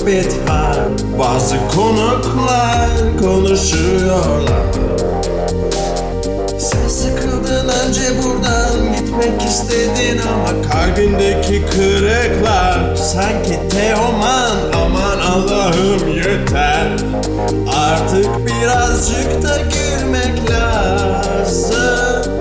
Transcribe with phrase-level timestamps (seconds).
[0.00, 0.78] sohbet var.
[1.18, 2.88] Bazı konuklar
[3.22, 4.64] konuşuyorlar.
[6.58, 16.88] Sen sıkıldın önce buradan gitmek istedin ama kalbindeki kırıklar Sanki Teoman aman Allah'ım yeter.
[17.76, 22.32] Artık birazcık da gülmek lazım.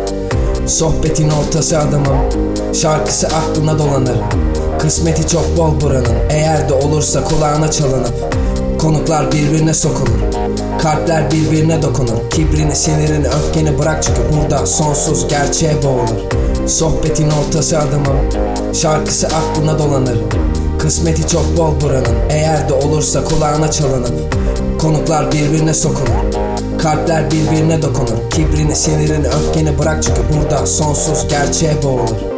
[0.67, 2.29] Sohbetin ortası adamım
[2.73, 4.17] Şarkısı aklına dolanır
[4.79, 6.15] Kısmeti çok bol buranın.
[6.29, 8.13] Eğer de olursa kulağına çalınıp
[8.79, 10.19] Konuklar birbirine sokulur.
[10.81, 12.29] Kalpler birbirine dokunur.
[12.29, 16.67] Kibrini, sinirini, öfkeni bırak çünkü burada sonsuz gerçeğe boğulur.
[16.67, 18.17] Sohbetin ortası adamım
[18.73, 20.17] Şarkısı aklına dolanır.
[20.79, 22.29] Kısmeti çok bol buranın.
[22.29, 24.35] Eğer de olursa kulağına çalınıp
[24.81, 26.07] Konuklar birbirine sokulur.
[26.77, 28.29] Kalpler birbirine dokunur.
[28.31, 32.28] Kibrini, sinirini, öfkeni bırak çünkü burada sonsuz gerçeğe boğulur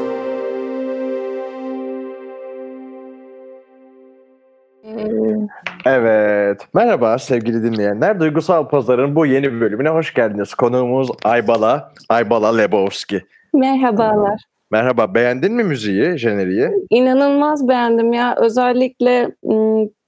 [5.86, 6.68] Evet.
[6.74, 8.20] Merhaba sevgili dinleyenler.
[8.20, 10.54] Duygusal Pazar'ın bu yeni bölümüne hoş geldiniz.
[10.54, 13.22] Konuğumuz Aybala, Aybala Lebowski.
[13.54, 14.42] Merhabalar.
[14.72, 15.16] Merhaba.
[15.16, 16.70] Beğendin mi müziği, jeneriği?
[16.90, 18.36] İnanılmaz beğendim ya.
[18.38, 19.32] Özellikle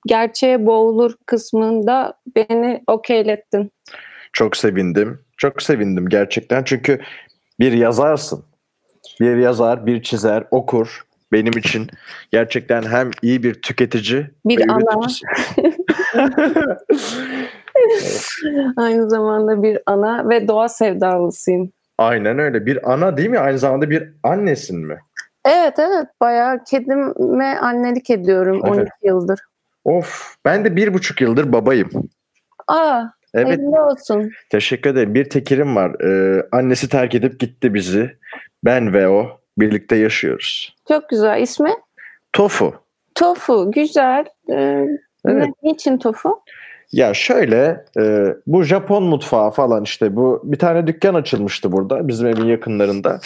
[0.08, 3.72] gerçeğe boğulur kısmında beni okeylettin.
[4.34, 5.20] Çok sevindim.
[5.38, 6.64] Çok sevindim gerçekten.
[6.64, 7.02] Çünkü
[7.60, 8.46] bir yazarsın.
[9.20, 11.02] Bir yazar, bir çizer, okur.
[11.34, 11.88] Benim için
[12.32, 15.08] gerçekten hem iyi bir tüketici Bir ana.
[18.78, 21.72] Aynı zamanda bir ana ve doğa sevdalısıyım.
[21.98, 22.66] Aynen öyle.
[22.66, 23.40] Bir ana değil mi?
[23.40, 24.98] Aynı zamanda bir annesin mi?
[25.46, 28.78] Evet evet bayağı kedime annelik ediyorum Evet.
[28.78, 29.40] 12 yıldır.
[29.86, 30.36] Of.
[30.46, 31.90] Ben de bir buçuk yıldır babayım.
[32.68, 33.60] Aa Evet.
[33.60, 34.32] olsun.
[34.50, 35.14] Teşekkür ederim.
[35.14, 36.02] Bir tekirim var.
[36.02, 38.18] Ee, annesi terk edip gitti bizi.
[38.64, 40.76] Ben ve o birlikte yaşıyoruz.
[40.88, 41.42] Çok güzel.
[41.42, 41.72] İsmi?
[42.34, 42.74] Tofu.
[43.16, 43.72] Tofu.
[43.72, 44.26] Güzel.
[44.52, 44.86] Ee,
[45.26, 45.50] Evet.
[45.64, 46.40] Niçin tofu?
[46.92, 52.28] Ya şöyle e, bu Japon mutfağı falan işte bu bir tane dükkan açılmıştı burada bizim
[52.28, 53.20] evin yakınlarında.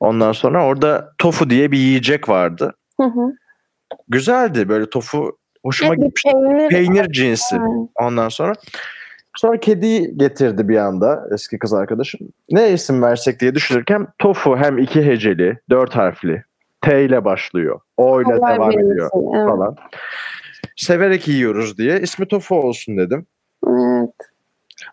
[0.00, 2.74] Ondan sonra orada tofu diye bir yiyecek vardı.
[3.00, 3.32] Hı hı.
[4.08, 6.30] Güzeldi böyle tofu hoşuma Evet, gitmişti.
[6.32, 6.68] peynir.
[6.68, 7.56] Peynir cinsi.
[7.56, 7.64] Ha.
[8.00, 8.52] Ondan sonra
[9.36, 12.20] sonra kediyi getirdi bir anda eski kız arkadaşım.
[12.50, 16.44] Ne isim versek diye düşünürken tofu hem iki heceli, dört harfli.
[16.80, 17.80] T ile başlıyor.
[17.96, 19.48] O ile devam benim ediyor evet.
[19.48, 19.76] falan.
[20.76, 23.26] Severek yiyoruz diye ismi tofu olsun dedim.
[23.66, 24.14] Evet.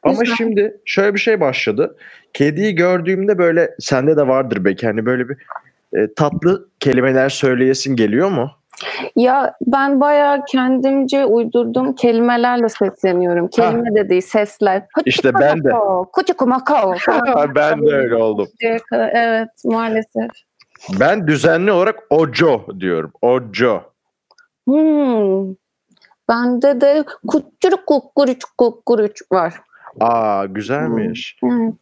[0.04, 0.36] Ama Güzel.
[0.36, 1.96] şimdi şöyle bir şey başladı.
[2.34, 5.38] Kediyi gördüğümde böyle sende de vardır belki hani böyle bir
[5.94, 8.52] e, tatlı kelimeler söyleyesin geliyor mu?
[9.16, 13.48] Ya ben bayağı kendimce uydurduğum kelimelerle sesleniyorum.
[13.48, 14.86] Kelime de değil sesler.
[15.06, 15.72] İşte ben de.
[16.14, 16.94] Kuçukumako.
[17.56, 18.48] ben de öyle oldum.
[19.12, 20.30] Evet maalesef.
[21.00, 23.12] Ben düzenli olarak ojo diyorum.
[23.22, 23.82] Ojo.
[24.68, 25.56] Hmm.
[26.30, 29.54] Bende de kuçuruk kukuruç kukuruç var.
[30.00, 31.40] Aa güzelmiş.
[31.44, 31.74] Evet.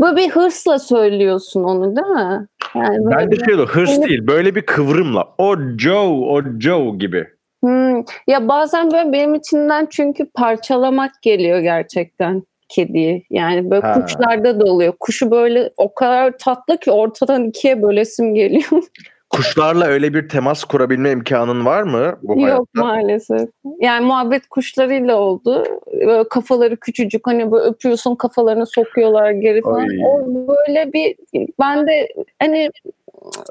[0.00, 2.46] Böyle bir hırsla söylüyorsun onu değil mi?
[2.74, 5.24] Yani Ben de şey hırs değil böyle bir kıvrımla.
[5.38, 7.26] Ojo, ojo gibi.
[7.62, 7.96] Hmm,
[8.26, 13.26] Ya bazen böyle benim içinden çünkü parçalamak geliyor gerçekten kediyi.
[13.30, 14.00] Yani böyle Ha.
[14.00, 14.94] kuşlarda da oluyor.
[15.00, 18.82] Kuşu böyle o kadar tatlı ki ortadan ikiye bölesim geliyor.
[19.36, 22.64] Kuşlarla öyle bir temas kurabilme imkanın var mı bu Yok hayatta?
[22.74, 23.48] maalesef.
[23.80, 25.64] Yani muhabbet kuşlarıyla oldu.
[25.92, 29.80] Böyle kafaları küçücük hani böyle öpüyorsun kafalarını sokuyorlar geri falan.
[29.80, 29.98] Ay.
[30.06, 31.14] O böyle bir
[31.60, 32.08] ben de
[32.38, 32.70] hani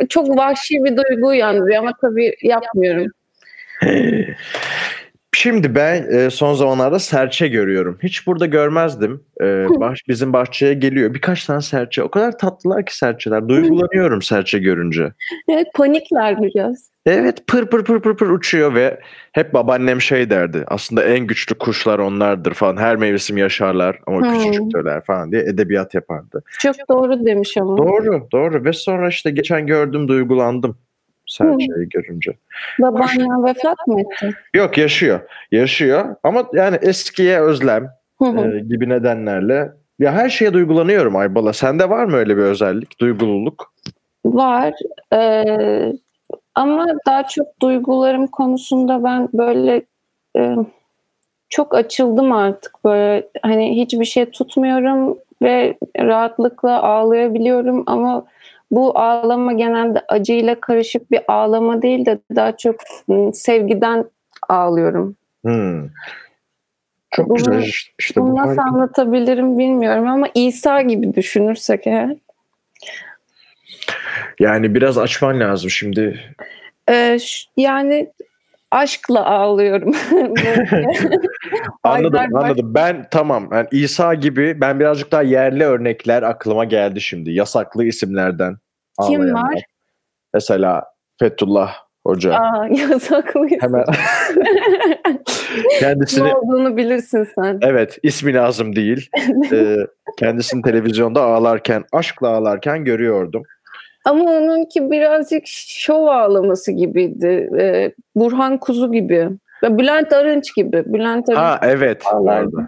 [0.10, 3.08] çok vahşi bir duygu uyandırıyor ama tabii yapmıyorum.
[5.36, 7.98] Şimdi ben e, son zamanlarda serçe görüyorum.
[8.04, 9.22] Hiç burada görmezdim.
[9.42, 9.46] E,
[9.80, 11.14] baş, bizim bahçeye geliyor.
[11.14, 12.04] Birkaç tane serçe.
[12.04, 13.50] O kadar tatlılar ki serçeler.
[13.50, 15.14] Duygulanıyorum serçe görünce.
[15.50, 16.90] Evet panikler biraz.
[17.06, 19.00] Evet pır pır pır pır pır uçuyor ve
[19.32, 20.64] hep babaannem şey derdi.
[20.68, 22.78] Aslında en güçlü kuşlar onlardır falan.
[22.78, 24.38] Her mevsim yaşarlar ama Hmm.
[24.38, 26.44] küçücüktürler falan diye edebiyat yapardı.
[26.60, 27.78] Çok doğru demiş ama.
[27.78, 30.78] Doğru doğru ve sonra işte geçen gördüm duygulandım
[31.34, 32.34] serçeyi görünce.
[32.80, 34.34] Babaannen vefat mı etti?
[34.54, 35.20] Yok yaşıyor.
[35.52, 37.90] Yaşıyor ama yani eskiye özlem
[38.22, 41.54] e, gibi nedenlerle ya her şeye duygulanıyorum Aybala.
[41.54, 43.00] Sende var mı öyle bir özellik?
[43.00, 43.74] Duygululuk?
[44.26, 44.74] Var.
[45.14, 45.94] Ee,
[46.56, 49.82] ama daha çok duygularım konusunda ben böyle
[50.38, 50.56] e,
[51.50, 58.26] çok açıldım artık böyle hani hiçbir şey tutmuyorum ve rahatlıkla ağlayabiliyorum ama
[58.76, 62.76] bu ağlama genelde acıyla karışık bir ağlama değil de daha çok
[63.34, 64.06] sevgiden
[64.50, 65.16] ağlıyorum.
[65.46, 65.88] Hmm.
[67.12, 68.64] Çok Bunu- güzel işte, Bunu bu nasıl harika.
[68.64, 72.16] anlatabilirim bilmiyorum ama İsa gibi düşünürsek eğer.
[74.40, 76.20] Yani biraz açman lazım şimdi.
[76.90, 77.18] Ee,
[77.58, 78.12] yani
[78.72, 79.96] aşkla ağlıyorum.
[81.84, 82.74] Anladım anladım.
[82.76, 83.50] Ben tamam.
[83.52, 87.32] Yani İsa gibi ben birazcık daha yerli örnekler aklıma geldi şimdi.
[87.32, 88.58] Yasaklı isimlerden.
[89.02, 89.64] Kim var?
[90.34, 90.84] Mesela
[91.20, 91.74] Fethullah
[92.06, 92.34] Hoca.
[92.34, 93.62] Aa, yasaklıyız.
[93.64, 93.86] Hemen
[95.80, 97.60] kendisini ne olduğunu bilirsin sen.
[97.62, 99.10] evet ismi lazım değil.
[99.52, 99.78] Ee,
[100.18, 103.44] kendisini televizyonda ağlarken, aşkla ağlarken görüyordum.
[104.06, 107.50] Ama onunki birazcık şov ağlaması gibiydi.
[107.60, 109.30] Ee, Burhan Kuzu gibi.
[109.64, 110.84] Ve Bülent Arınç gibi.
[110.86, 112.02] Bülent Arınç Ha evet.
[112.06, 112.68] ağlardı.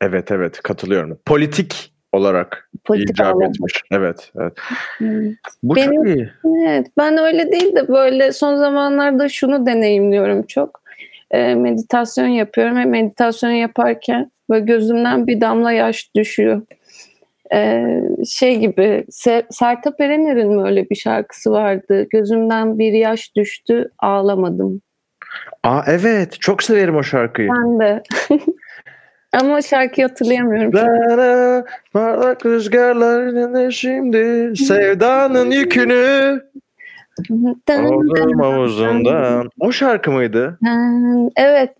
[0.00, 1.18] Evet evet katılıyorum.
[1.26, 3.82] Politik olarak politik icap etmiş.
[3.90, 4.52] Evet, evet.
[4.98, 5.32] Hmm.
[5.62, 6.30] Bu Benim- çok iyi.
[6.66, 10.82] Evet, ben öyle değil de böyle son zamanlarda şunu deneyimliyorum çok.
[11.30, 16.62] Ee, meditasyon yapıyorum ve meditasyon yaparken böyle gözümden bir damla yaş düşüyor.
[17.52, 22.06] Ee, şey gibi Se- Sertab Erener'in mi öyle bir şarkısı vardı.
[22.10, 24.82] Gözümden bir yaş düştü ağlamadım.
[25.62, 27.48] Aa evet çok severim o şarkıyı.
[27.48, 28.02] Ben de.
[29.32, 30.72] Ama şarkıyı hatırlayamıyorum.
[30.72, 36.40] Rara, parlak rüzgarlar şimdi sevdanın yükünü
[37.68, 39.50] oldum omuzundan.
[39.60, 40.58] O şarkı mıydı?
[41.36, 41.74] Evet.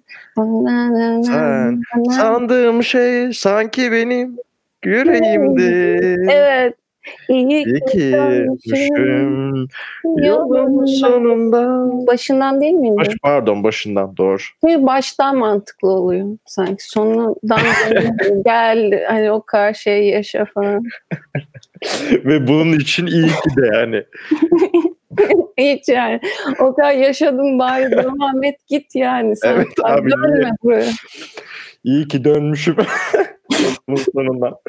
[1.27, 4.37] Sen Sandığım şey sanki benim
[4.85, 5.99] yüreğimdi.
[6.31, 6.75] Evet.
[7.29, 8.17] İyi ki
[8.67, 9.69] düştüm
[10.05, 11.91] yolun sonunda.
[12.07, 12.97] Başından değil miydi?
[12.97, 14.39] Baş, pardon başından doğru.
[14.65, 16.89] Çünkü baştan mantıklı oluyor sanki.
[16.89, 17.61] Sonundan
[18.45, 20.85] gel hani o kadar şey yaşa falan.
[22.25, 24.05] Ve bunun için iyi ki de yani.
[25.59, 26.21] Hiç yani.
[26.61, 29.37] O kadar yaşadım bari devam et git yani.
[29.37, 30.91] Sen Evet abi, Dönme buraya.
[31.85, 32.77] İyi ki dönmüşüm.
[34.15, 34.61] Sonunda.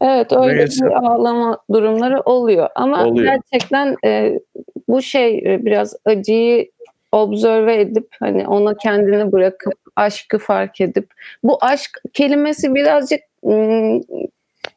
[0.00, 0.84] Evet öyle Neyse.
[0.86, 2.68] bir ağlama durumları oluyor.
[2.74, 3.32] Ama Oluyor.
[3.34, 4.40] gerçekten e,
[4.88, 6.70] bu şey e, biraz acıyı
[7.12, 11.10] observe edip hani ona kendini bırakıp aşkı fark edip
[11.42, 14.00] bu aşk kelimesi birazcık ım,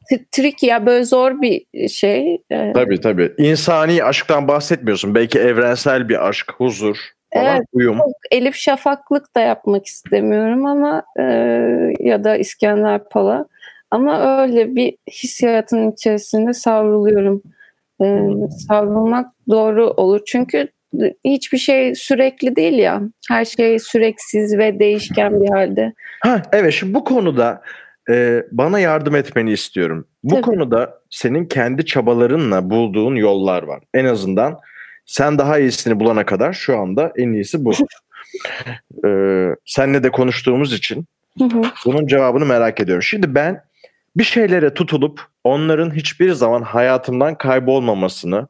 [0.08, 2.34] t- tricky ya böyle zor bir şey.
[2.50, 3.32] E, Tabii tabii.
[3.38, 5.14] İnsani aşktan bahsetmiyorsun.
[5.14, 6.96] Belki evrensel bir aşk, huzur
[7.32, 7.62] Evet.
[7.72, 7.98] uyum.
[7.98, 11.22] çok Elif Şafaklık da yapmak istemiyorum ama e,
[12.00, 13.46] ya da İskender Pala
[13.90, 17.42] ama öyle bir hissiyatın içerisinde savruluyorum.
[18.02, 18.06] E,
[18.68, 20.68] savrulmak doğru olur çünkü
[21.24, 23.02] hiçbir şey sürekli değil ya.
[23.28, 25.92] Her şey süreksiz ve değişken bir halde.
[26.20, 27.62] Ha evet şimdi bu konuda
[28.10, 30.08] e, bana yardım etmeni istiyorum.
[30.22, 30.42] Bu Tabii.
[30.42, 33.82] konuda senin kendi çabalarınla bulduğun yollar var.
[33.94, 34.58] En azından
[35.06, 37.72] sen daha iyisini bulana kadar şu anda en iyisi bu.
[39.06, 41.06] ee, senle de konuştuğumuz için
[41.38, 41.62] Hı hı.
[41.86, 43.02] bunun cevabını merak ediyorum.
[43.02, 43.64] Şimdi ben
[44.16, 48.48] bir şeylere tutulup onların hiçbir zaman hayatımdan kaybolmamasını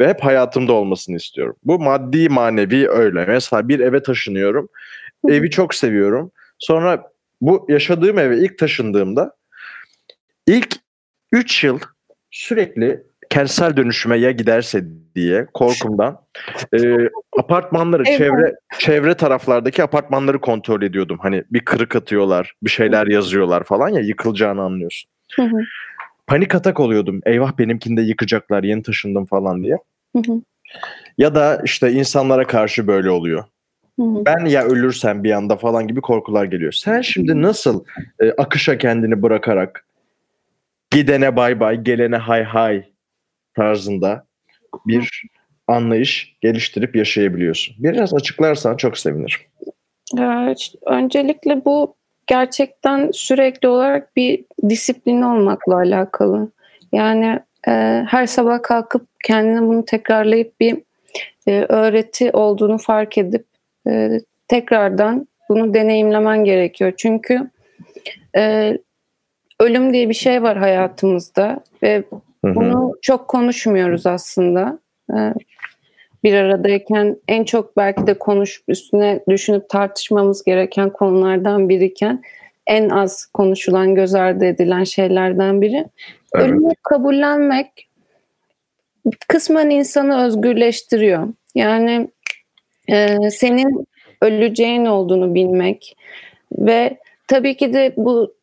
[0.00, 1.56] ve hep hayatımda olmasını istiyorum.
[1.64, 3.26] Bu maddi manevi öyle.
[3.26, 4.68] Mesela bir eve taşınıyorum.
[5.26, 5.32] Hı.
[5.32, 6.32] Evi çok seviyorum.
[6.58, 7.10] Sonra
[7.40, 9.36] bu yaşadığım eve ilk taşındığımda
[10.46, 10.76] ilk
[11.32, 11.78] 3 yıl
[12.30, 16.20] sürekli kentsel dönüşüme ya giderse diye korkumdan
[16.74, 16.96] e,
[17.38, 18.18] apartmanları Evet.
[18.18, 21.18] çevre çevre taraflardaki apartmanları kontrol ediyordum.
[21.22, 25.10] Hani bir kırık atıyorlar, bir şeyler yazıyorlar falan ya yıkılacağını anlıyorsun.
[25.36, 25.56] Hı hı.
[26.26, 27.20] Panik atak oluyordum.
[27.26, 29.76] Eyvah benimkini de yıkacaklar, yeni taşındım falan diye.
[30.16, 30.42] Hı hı.
[31.18, 33.44] Ya da işte insanlara karşı böyle oluyor.
[33.98, 34.24] Hı hı.
[34.26, 36.72] Ben ya ölürsem bir anda falan gibi korkular geliyor.
[36.72, 37.84] Sen şimdi nasıl
[38.20, 39.84] e, akışa kendini bırakarak
[40.90, 42.84] gidene bay bay, gelene hay hay
[43.54, 44.26] tarzında
[44.86, 45.22] bir
[45.68, 47.76] anlayış geliştirip yaşayabiliyorsun.
[47.78, 49.40] Biraz açıklarsan çok sevinirim.
[50.18, 51.94] Evet, öncelikle bu
[52.26, 56.50] gerçekten sürekli olarak bir disiplin olmakla alakalı.
[56.92, 57.72] Yani e,
[58.08, 60.78] her sabah kalkıp kendine bunu tekrarlayıp bir
[61.46, 63.46] e, öğreti olduğunu fark edip
[63.88, 66.92] e, tekrardan bunu deneyimlemen gerekiyor.
[66.96, 67.50] Çünkü
[68.36, 68.78] e,
[69.60, 72.04] ölüm diye bir şey var hayatımızda ve
[72.44, 74.78] Bunu çok konuşmuyoruz aslında.
[75.16, 75.34] Ee,
[76.24, 82.22] Bir aradayken en çok belki de konuşup üstüne düşünüp tartışmamız gereken konulardan biriken
[82.66, 85.86] en az konuşulan, göz ardı edilen şeylerden biri.
[86.34, 86.44] Evet.
[86.44, 87.88] Ölümü kabullenmek
[89.28, 91.28] kısmen insanı özgürleştiriyor.
[91.54, 92.08] Yani
[92.88, 93.86] e, senin
[94.22, 95.96] öleceğin olduğunu bilmek
[96.52, 98.34] ve tabii ki de bu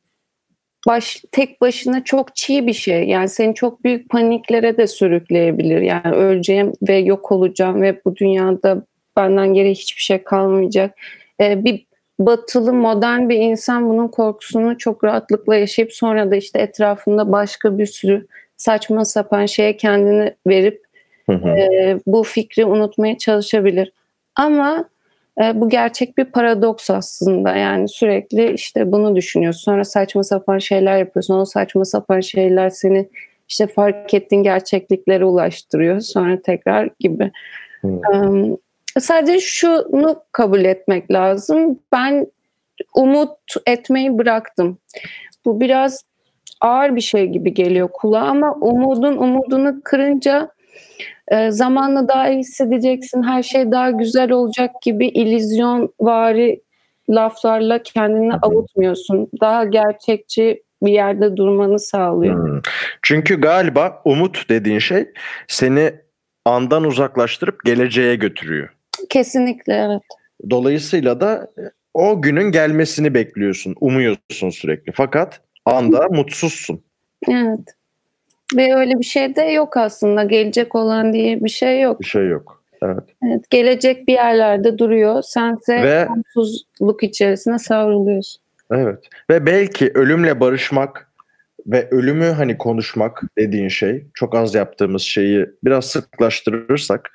[0.87, 3.03] baş tek başına çok çiğ bir şey.
[3.03, 5.81] Yani seni çok büyük paniklere de sürükleyebilir.
[5.81, 8.85] Yani öleceğim ve yok olacağım ve bu dünyada
[9.17, 10.97] benden geri hiçbir şey kalmayacak.
[11.41, 11.87] Ee, bir
[12.19, 17.85] batılı modern bir insan bunun korkusunu çok rahatlıkla yaşayıp sonra da işte etrafında başka bir
[17.85, 18.27] sürü
[18.57, 20.87] saçma sapan şeye kendini verip
[21.29, 21.49] Hı hı.
[21.49, 23.91] e, bu fikri unutmaya çalışabilir.
[24.35, 24.89] Ama
[25.39, 27.55] bu gerçek bir paradoks aslında.
[27.55, 29.61] Yani sürekli işte bunu düşünüyorsun.
[29.61, 31.39] Sonra saçma sapan şeyler yapıyorsun.
[31.39, 33.09] O saçma sapan şeyler seni
[33.49, 35.99] işte fark ettiğin gerçekliklere ulaştırıyor.
[35.99, 37.31] Sonra tekrar gibi.
[37.81, 38.01] Hı.
[38.13, 38.57] Em,
[38.99, 41.79] sadece şunu kabul etmek lazım.
[41.91, 42.27] Ben
[42.95, 44.77] umut etmeyi bıraktım.
[45.45, 46.03] Bu biraz
[46.61, 50.51] ağır bir şey gibi geliyor kulağa ama umudun umudunu kırınca
[51.31, 56.61] e, zamanla daha iyi hissedeceksin, her şey daha güzel olacak gibi illüzyon vari
[57.09, 59.29] laflarla kendini avutmuyorsun.
[59.41, 62.47] Daha gerçekçi bir yerde durmanı sağlıyor.
[62.47, 62.61] Hmm.
[63.01, 65.09] Çünkü galiba umut dediğin şey
[65.47, 65.93] seni
[66.45, 68.69] andan uzaklaştırıp geleceğe götürüyor.
[69.09, 70.01] Kesinlikle evet.
[70.49, 74.91] Dolayısıyla da e, o günün gelmesini bekliyorsun, umuyorsun sürekli.
[74.91, 76.83] Fakat anda mutsuzsun.
[77.27, 77.76] Evet.
[78.55, 80.23] Ve öyle bir şey de yok aslında.
[80.23, 81.99] Gelecek olan diye bir şey yok.
[81.99, 82.63] Bir şey yok.
[82.81, 83.03] Evet.
[83.27, 85.21] Evet, gelecek bir yerlerde duruyor.
[85.21, 88.41] Sense Ve- mutsuzluk içerisine savruluyorsun.
[88.71, 88.99] Evet.
[89.29, 91.11] Ve belki ölümle barışmak
[91.67, 97.11] ve ölümü hani konuşmak dediğin şey çok az yaptığımız şeyi biraz sıklaştırırsak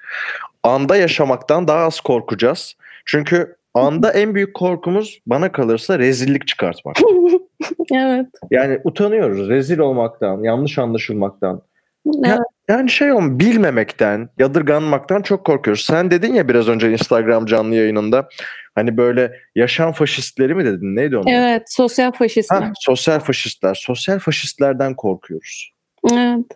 [0.63, 2.75] anda yaşamaktan daha az korkacağız.
[3.07, 6.97] Çünkü anda en büyük korkumuz bana kalırsa rezillik çıkartmak.
[7.95, 8.27] Evet.
[8.51, 11.63] Yani utanıyoruz rezil olmaktan, yanlış anlaşılmaktan.
[12.05, 12.39] Ya- evet.
[12.69, 15.85] Yani şey olm bilmemekten, yadırganmaktan çok korkuyoruz.
[15.85, 18.29] Sen dedin ya biraz önce Instagram canlı yayınında
[18.75, 20.97] hani böyle yaşam faşistleri mi dedin?
[20.97, 21.33] Neydi onlar?
[21.33, 22.63] Evet, sosyal faşistler.
[22.63, 23.75] Ha, sosyal faşistler.
[23.75, 25.73] Sosyal faşistlerden korkuyoruz.
[26.13, 26.47] Evet.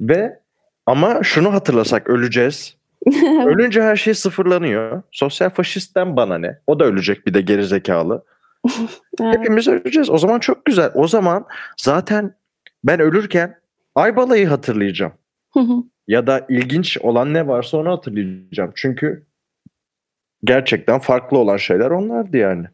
[0.00, 0.38] Ve
[0.86, 2.76] ama şunu hatırlasak öleceğiz.
[3.46, 5.02] Ölünce her şey sıfırlanıyor.
[5.12, 6.58] Sosyal faşistten bana ne?
[6.66, 8.24] O da ölecek bir de gerizekalı.
[9.20, 9.38] evet.
[9.38, 10.10] Hepimiz öleceğiz.
[10.10, 10.90] O zaman çok güzel.
[10.94, 11.46] O zaman
[11.76, 12.34] zaten
[12.84, 13.54] ben ölürken
[13.94, 15.12] Aybala'yı hatırlayacağım.
[16.08, 18.72] Ya da ilginç olan ne varsa onu hatırlayacağım.
[18.74, 19.26] Çünkü
[20.44, 22.66] gerçekten farklı olan şeyler onlardı yani.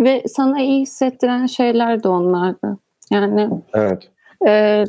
[0.00, 2.78] Ve sana iyi hissettiren şeyler de onlardı.
[3.10, 4.10] Yani Evet.
[4.46, 4.84] e,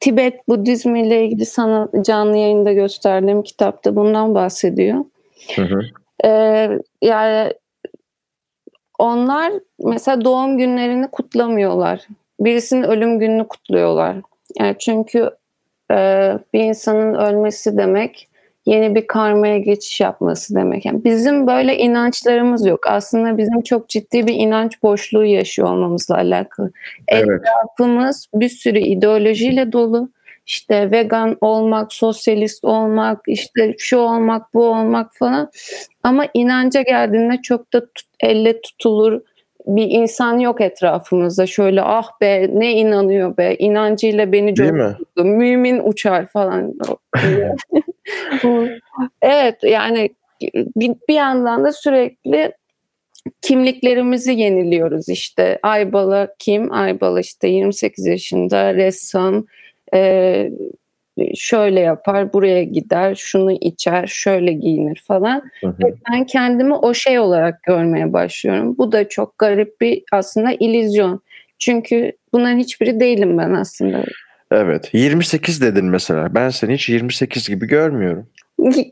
[0.00, 5.04] Tibet Budizmi ile ilgili sana canlı yayında gösterdiğim kitapta bundan bahsediyor.
[5.56, 5.80] Hı hı.
[6.24, 7.52] Ee, yani
[8.98, 12.00] onlar mesela doğum günlerini kutlamıyorlar.
[12.40, 14.16] Birisinin ölüm gününü kutluyorlar.
[14.58, 15.30] Yani çünkü
[15.90, 15.94] e,
[16.54, 18.28] bir insanın ölmesi demek
[18.66, 20.84] yeni bir karmaya geçiş yapması demek.
[20.84, 22.86] Yani bizim böyle inançlarımız yok.
[22.86, 26.70] Aslında bizim çok ciddi bir inanç boşluğu yaşıyor olmamızla alakalı.
[27.08, 27.40] Evet.
[27.40, 30.08] Etrafımız bir sürü ideolojiyle dolu.
[30.46, 35.50] İşte vegan olmak, sosyalist olmak, işte şu olmak, bu olmak falan.
[36.02, 39.20] Ama inanca geldiğinde çok da tut- elle tutulur
[39.66, 41.46] bir insan yok etrafımızda.
[41.46, 45.24] Şöyle ah be ne inanıyor be inancıyla beni coşturdu.
[45.24, 46.74] Mümin uçar falan.
[49.22, 50.10] evet yani
[50.76, 52.52] bir, bir yandan da sürekli
[53.42, 55.58] kimliklerimizi yeniliyoruz işte.
[55.62, 56.72] Aybala kim?
[56.72, 59.46] Aybala işte 28 yaşında ressam
[59.94, 60.50] e,
[61.34, 65.42] şöyle yapar, buraya gider, şunu içer, şöyle giyinir falan.
[65.60, 65.74] Hı hı.
[65.84, 68.78] Ve ben kendimi o şey olarak görmeye başlıyorum.
[68.78, 71.20] Bu da çok garip bir aslında illüzyon.
[71.58, 74.04] Çünkü bunların hiçbiri değilim ben aslında.
[74.50, 74.90] Evet.
[74.92, 76.34] 28 dedin mesela.
[76.34, 78.26] Ben seni hiç 28 gibi görmüyorum.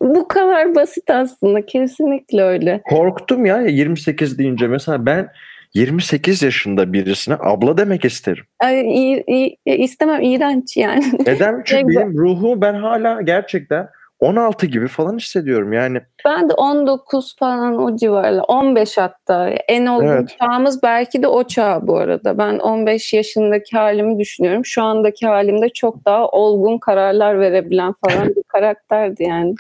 [0.01, 1.67] Bu kadar basit aslında.
[1.67, 2.83] Kesinlikle öyle.
[2.85, 4.69] Korktum ya 28 deyince.
[4.69, 5.29] Mesela ben
[5.75, 8.45] 28 yaşında birisine abla demek isterim.
[8.61, 11.05] Ay, iyi- iyi- istemem iğrenç yani.
[11.27, 11.63] Neden?
[11.67, 13.89] Çünkü benim ruhumu ben hala gerçekten
[14.21, 15.73] 16 gibi falan hissediyorum.
[15.73, 18.43] Yani Ben de 19 falan o civarla.
[18.43, 19.49] 15 hatta.
[19.69, 20.37] En olgun Evet.
[20.41, 22.39] çağımız belki de o çağ bu arada.
[22.39, 24.65] Ben 15 yaşındaki halimi düşünüyorum.
[24.65, 29.55] Şu andaki halimde çok daha olgun kararlar verebilen falan bir karakterdi yani.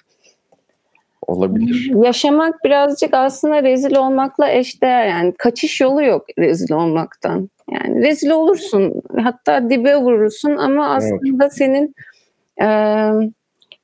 [1.26, 1.92] Olabilir.
[2.04, 5.34] Yaşamak birazcık aslında rezil olmakla eşdeğer yani.
[5.38, 7.50] Kaçış yolu yok rezil olmaktan.
[7.70, 9.02] Yani rezil olursun.
[9.22, 11.94] Hatta dibe vurursun ama aslında senin
[12.62, 12.66] e,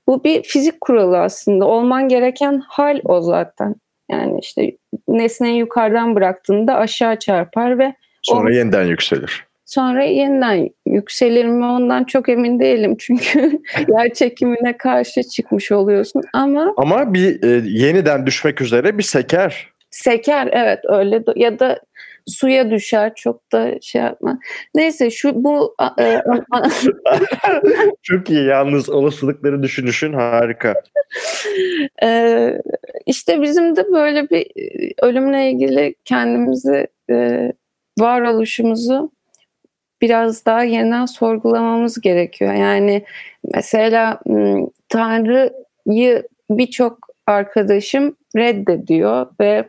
[0.07, 1.66] bu bir fizik kuralı aslında.
[1.66, 3.75] Olman gereken hal o zaten.
[4.11, 4.76] Yani işte
[5.09, 9.48] nesneyi yukarıdan bıraktığında aşağı çarpar ve Sonra O- yeniden yükselir.
[9.69, 12.97] Sonra yeniden yükselir mi ondan çok emin değilim.
[12.99, 19.69] Çünkü yer çekimine karşı çıkmış oluyorsun ama Ama bir e, yeniden düşmek üzere bir seker.
[19.91, 21.81] Seker evet öyle ya da
[22.27, 24.39] suya düşer çok da şey yapma.
[24.75, 26.23] Neyse şu bu e,
[28.03, 30.75] Çok iyi yalnız olasılıkları düşünüşün harika.
[32.03, 32.53] e,
[33.07, 37.53] işte bizim de böyle bir e, ölümle ilgili kendimizi e,
[37.99, 39.11] varoluşumuzu
[40.00, 42.52] biraz daha yeniden sorgulamamız gerekiyor.
[42.55, 43.05] Yani
[43.55, 44.21] mesela
[44.88, 49.69] Tanrı'yı birçok arkadaşım reddediyor ve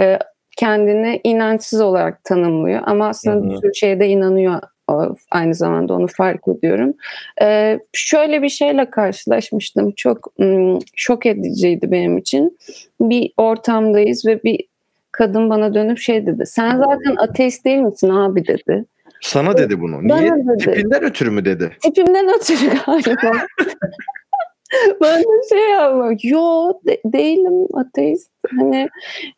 [0.00, 0.18] e,
[0.56, 2.82] kendini inançsız olarak tanımlıyor.
[2.86, 4.60] Ama aslında bir sürü şeyde inanıyor
[5.30, 6.94] aynı zamanda onu fark ediyorum.
[7.42, 9.92] Ee, şöyle bir şeyle karşılaşmıştım.
[9.96, 12.58] Çok ım, şok ediciydi benim için.
[13.00, 14.60] Bir ortamdayız ve bir
[15.12, 16.46] kadın bana dönüp şey dedi.
[16.46, 18.84] Sen zaten ateist değil misin abi dedi.
[19.26, 20.02] Sana dedi bunu.
[20.02, 20.32] Niye?
[20.32, 20.58] Dedi.
[20.58, 21.76] Tipinden ötürü mü dedi?
[21.82, 23.36] Tipimden ötürü galiba.
[25.02, 28.30] ben de şey yapmak, yo de, değilim ateist.
[28.58, 28.88] Hani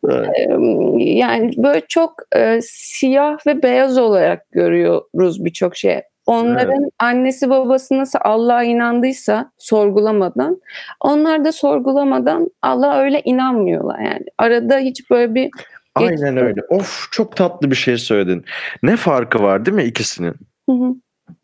[0.09, 0.29] evet.
[0.37, 6.01] e, yani böyle çok e, siyah ve beyaz olarak görüyoruz birçok şey.
[6.25, 6.91] Onların evet.
[6.99, 10.61] annesi babası nasıl Allah'a inandıysa sorgulamadan,
[11.01, 14.25] onlar da sorgulamadan Allah'a öyle inanmıyorlar yani.
[14.37, 15.49] Arada hiç böyle bir
[15.95, 16.61] Aynen öyle.
[16.69, 18.45] Of çok tatlı bir şey söyledin.
[18.83, 20.35] Ne farkı var değil mi ikisinin?
[20.69, 20.95] Hı hı.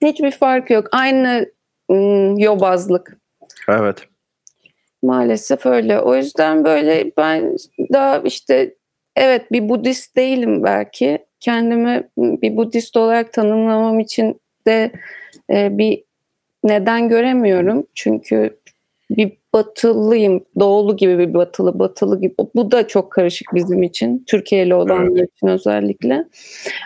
[0.02, 0.88] Hiçbir fark yok.
[0.92, 1.52] Aynı
[1.92, 3.18] ım, yobazlık.
[3.70, 4.08] Evet.
[5.04, 6.00] Maalesef öyle.
[6.00, 7.58] O yüzden böyle ben
[7.94, 8.76] daha işte
[9.16, 11.26] evet bir Budist değilim belki.
[11.40, 14.92] Kendimi bir Budist olarak tanımlamam için de
[15.50, 16.04] e, bir
[16.64, 17.88] neden göremiyorum.
[17.96, 18.60] Çünkü
[19.10, 20.44] bir batılıyım.
[20.60, 22.34] Doğulu gibi bir batılı, batılı gibi.
[22.56, 24.24] Bu da çok karışık bizim için.
[24.28, 25.30] Türkiye'li olanlar evet.
[25.36, 26.26] için özellikle.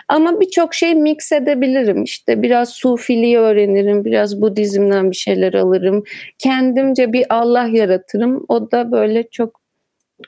[0.08, 2.04] Ama birçok şey mix edebilirim.
[2.04, 4.04] İşte biraz Sufiliği öğrenirim.
[4.04, 6.04] Biraz Budizm'den bir şeyler alırım.
[6.38, 8.44] Kendimce bir Allah yaratırım.
[8.48, 9.60] O da böyle çok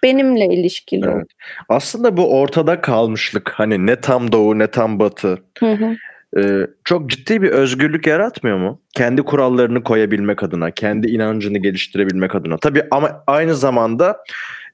[0.02, 1.06] benimle ilişkili.
[1.06, 1.26] Evet.
[1.68, 5.38] Aslında bu ortada kalmışlık hani ne tam doğu ne tam batı.
[5.58, 5.96] Hı hı
[6.38, 8.80] e, çok ciddi bir özgürlük yaratmıyor mu?
[8.94, 12.56] Kendi kurallarını koyabilmek adına, kendi inancını geliştirebilmek adına.
[12.58, 14.24] Tabii ama aynı zamanda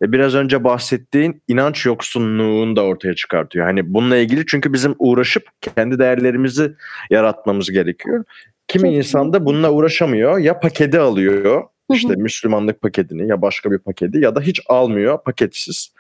[0.02, 3.66] e, biraz önce bahsettiğin inanç yoksunluğunu da ortaya çıkartıyor.
[3.66, 6.72] Hani bununla ilgili çünkü bizim uğraşıp kendi değerlerimizi
[7.10, 8.24] yaratmamız gerekiyor.
[8.68, 10.38] Kimi insan da bununla uğraşamıyor.
[10.38, 15.92] Ya paketi alıyor, işte Müslümanlık paketini ya başka bir paketi ya da hiç almıyor, paketsiz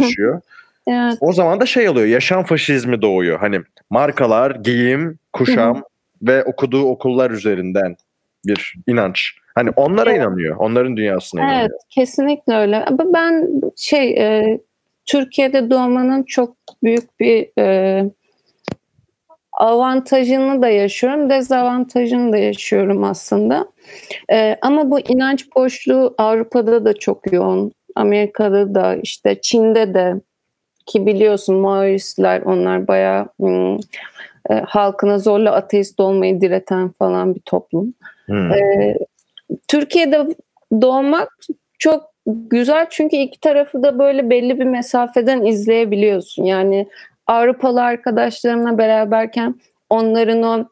[0.00, 0.40] yaşıyor.
[0.86, 1.18] Evet.
[1.20, 3.38] O zaman da şey oluyor yaşam faşizmi doğuyor.
[3.38, 3.60] Hani
[3.90, 5.82] markalar, giyim, kuşam
[6.22, 7.96] ve okuduğu okullar üzerinden
[8.46, 9.32] bir inanç.
[9.54, 10.22] Hani onlara evet.
[10.22, 10.56] inanıyor.
[10.56, 11.70] Onların dünyasına evet, inanıyor.
[11.70, 12.84] Evet kesinlikle öyle.
[12.84, 14.60] Ama ben şey e,
[15.06, 18.04] Türkiye'de doğmanın çok büyük bir e,
[19.52, 23.66] avantajını da yaşıyorum, dezavantajını da yaşıyorum aslında.
[24.32, 27.72] E, ama bu inanç boşluğu Avrupa'da da çok yoğun.
[27.96, 30.14] Amerika'da da işte Çin'de de
[30.90, 33.76] ki biliyorsun Maoistler onlar bayağı hmm,
[34.50, 37.94] e, halkına zorla ateist olmayı direten falan bir toplum.
[38.26, 38.52] Hmm.
[38.52, 38.96] E,
[39.68, 40.26] Türkiye'de
[40.80, 41.36] doğmak
[41.78, 46.44] çok güzel çünkü iki tarafı da böyle belli bir mesafeden izleyebiliyorsun.
[46.44, 46.88] Yani
[47.26, 49.54] Avrupalı arkadaşlarımla beraberken
[49.90, 50.68] onların o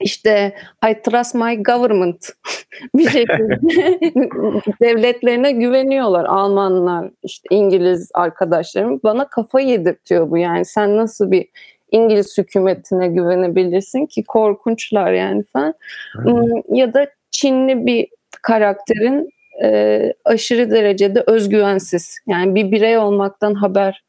[0.00, 0.54] işte
[0.90, 2.28] I trust my government
[2.94, 3.58] bir şekilde
[4.80, 6.24] devletlerine güveniyorlar.
[6.24, 11.48] Almanlar, işte İngiliz arkadaşlarım bana kafa yedirtiyor bu yani sen nasıl bir
[11.90, 15.74] İngiliz hükümetine güvenebilirsin ki korkunçlar yani falan.
[16.14, 18.08] Hmm, ya da Çinli bir
[18.42, 19.30] karakterin
[19.62, 22.18] e, aşırı derecede özgüvensiz.
[22.26, 24.02] Yani bir birey olmaktan haber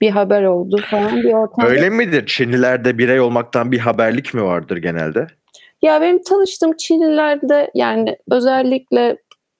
[0.00, 1.70] bir haber oldu falan bir ortamda.
[1.70, 2.26] Öyle midir?
[2.26, 5.26] Çinlilerde birey olmaktan bir haberlik mi vardır genelde?
[5.82, 9.16] Ya benim tanıştığım Çinlilerde yani özellikle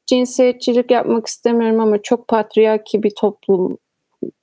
[0.06, 3.78] cinsiyetçilik yapmak istemiyorum ama çok patriarki bir toplum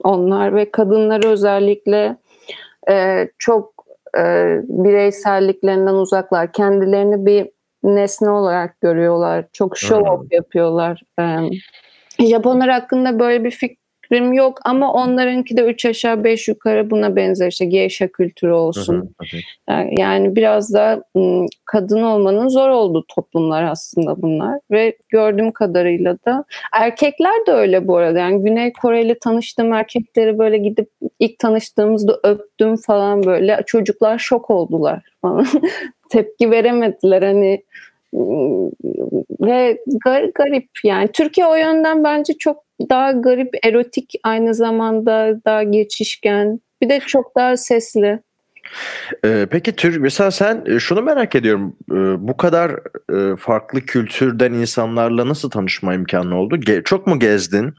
[0.04, 2.18] onlar ve kadınları özellikle
[2.90, 3.74] e, çok
[4.18, 4.24] e,
[4.64, 6.54] bireyselliklerinden uzaklar.
[6.54, 7.50] Kendilerini bir
[7.84, 9.46] nesne olarak görüyorlar.
[9.54, 11.02] Çok show off yapıyorlar.
[11.20, 13.79] E, Japonlar hakkında böyle bir fikir
[14.10, 19.16] fikrim yok ama onlarınki de üç aşağı beş yukarı buna benzer işte geisha kültürü olsun.
[19.98, 21.04] yani biraz da
[21.66, 26.44] kadın olmanın zor olduğu toplumlar aslında bunlar ve gördüğüm kadarıyla da
[26.74, 28.20] erkekler de öyle bu arada.
[28.20, 35.02] Yani Güney Koreli tanıştığım erkekleri böyle gidip ilk tanıştığımızda öptüm falan böyle çocuklar şok oldular
[35.22, 35.46] falan.
[36.10, 37.64] Tepki veremediler hani
[39.42, 39.78] ve
[40.36, 46.60] garip yani Türkiye o yönden bence çok daha garip, erotik aynı zamanda daha geçişken.
[46.82, 48.20] Bir de çok daha sesli.
[49.26, 52.72] Ee, peki tür mesela sen e, şunu merak ediyorum ee, bu kadar
[53.14, 56.56] e, farklı kültürden insanlarla nasıl tanışma imkanı oldu?
[56.56, 57.74] Ge- çok mu gezdin?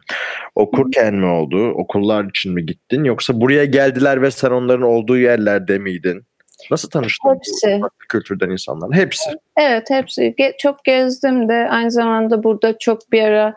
[0.54, 1.68] Okurken mi oldu?
[1.70, 3.04] Okullar için mi gittin?
[3.04, 6.22] Yoksa buraya geldiler ve sen onların olduğu yerlerde miydin?
[6.70, 7.34] Nasıl tanıştın?
[7.34, 7.80] Hepsi.
[7.80, 8.96] Farklı kültürden insanlarla?
[8.96, 9.30] Hepsi.
[9.56, 10.22] Evet hepsi.
[10.38, 13.54] Ge- çok gezdim de aynı zamanda burada çok bir ara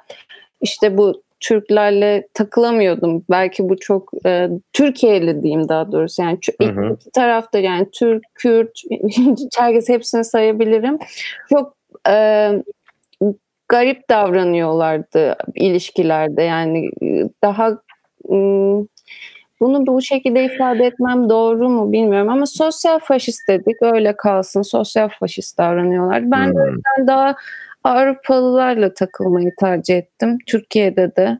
[0.61, 3.25] işte bu Türklerle takılamıyordum.
[3.29, 6.21] Belki bu çok e, Türkiye'li diyeyim daha doğrusu.
[6.21, 6.93] Yani Hı hı.
[6.93, 8.71] iki tarafta yani Türk, Kürt,
[9.51, 10.97] Çerkes hepsini sayabilirim.
[11.49, 11.75] Çok
[12.09, 12.49] e,
[13.69, 16.43] garip davranıyorlardı ilişkilerde.
[16.43, 17.77] Yani e, daha
[19.59, 25.09] bunu bu şekilde ifade etmem doğru mu bilmiyorum ama sosyal faşist dedik öyle kalsın sosyal
[25.19, 26.31] faşist davranıyorlar.
[26.31, 26.65] Ben de Hmm.
[26.65, 27.35] yüzden daha
[27.83, 30.37] Avrupalılarla takılmayı tercih ettim.
[30.45, 31.39] Türkiye'de de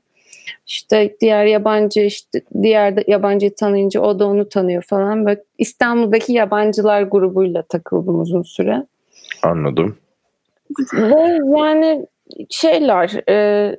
[0.68, 5.26] işte diğer yabancı işte diğer de yabancıyı tanıyınca o da onu tanıyor falan.
[5.26, 8.86] Böyle İstanbul'daki yabancılar grubuyla takıldım uzun süre.
[9.44, 9.98] Anladım.
[10.94, 12.08] Ve yani
[12.50, 13.76] şeyler e,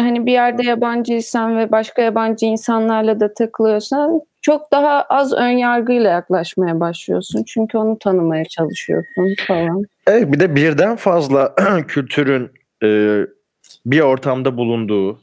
[0.00, 6.10] hani bir yerde yabancıysan ve başka yabancı insanlarla da takılıyorsan çok daha az ön yargıyla
[6.10, 7.44] yaklaşmaya başlıyorsun.
[7.44, 9.84] Çünkü onu tanımaya çalışıyorsun falan.
[10.06, 11.54] Evet bir de birden fazla
[11.88, 12.50] kültürün
[12.82, 13.20] e,
[13.86, 15.20] bir ortamda bulunduğu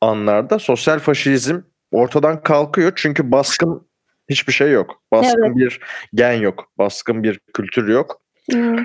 [0.00, 1.60] anlarda sosyal faşizm
[1.92, 2.92] ortadan kalkıyor.
[2.96, 3.86] Çünkü baskın
[4.30, 5.02] hiçbir şey yok.
[5.12, 5.56] Baskın Evet.
[5.56, 5.80] bir
[6.14, 6.70] gen yok.
[6.78, 8.20] Baskın bir kültür yok.
[8.52, 8.76] Hmm.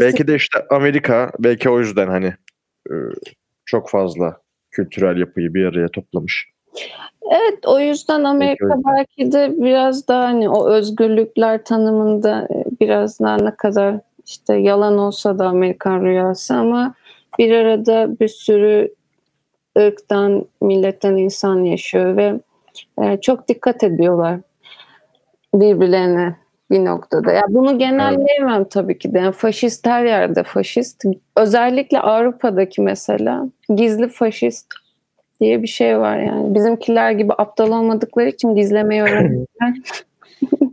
[0.00, 2.34] Belki de işte Amerika belki o yüzden hani
[2.90, 2.94] e,
[3.64, 6.48] çok fazla kültürel yapıyı bir araya toplamış.
[7.30, 13.36] Evet o yüzden Amerika belki de biraz daha hani o özgürlükler tanımında e, biraz daha
[13.36, 16.94] ne kadar işte yalan olsa da Amerikan rüyası ama
[17.38, 18.94] bir arada bir sürü
[19.78, 22.40] ırktan, milletten insan yaşıyor ve
[23.02, 24.40] e, çok dikkat ediyorlar
[25.54, 26.36] birbirlerine
[26.70, 27.32] bir noktada.
[27.32, 29.18] Ya bunu genelleyemem tabii ki de.
[29.18, 31.04] Yani faşist her yerde faşist.
[31.36, 34.66] Özellikle Avrupa'daki mesela gizli faşist
[35.40, 36.54] diye bir şey var yani.
[36.54, 39.74] Bizimkiler gibi aptal olmadıkları için gizlemeyi öğrenmişler.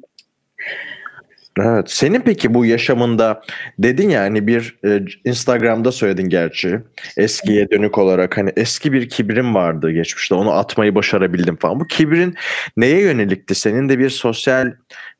[1.60, 1.92] Evet.
[1.92, 3.42] Senin peki bu yaşamında
[3.80, 6.80] dedin ya hani bir e, Instagram'da söyledin gerçi
[7.18, 11.80] eskiye dönük olarak hani eski bir kibrim vardı geçmişte onu atmayı başarabildim falan.
[11.80, 12.36] Bu kibrin
[12.78, 13.56] neye yönelikti?
[13.56, 14.74] Senin de bir sosyal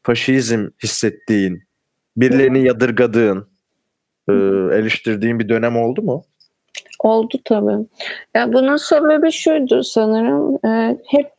[0.04, 1.64] faşizm hissettiğin,
[2.18, 3.50] birilerini yadırgadığın,
[4.30, 4.34] e,
[4.80, 6.24] eleştirdiğin bir dönem oldu mu?
[7.00, 7.86] Oldu tabii.
[8.36, 10.60] Ya bunun sebebi şuydu sanırım.
[10.66, 11.32] e, hep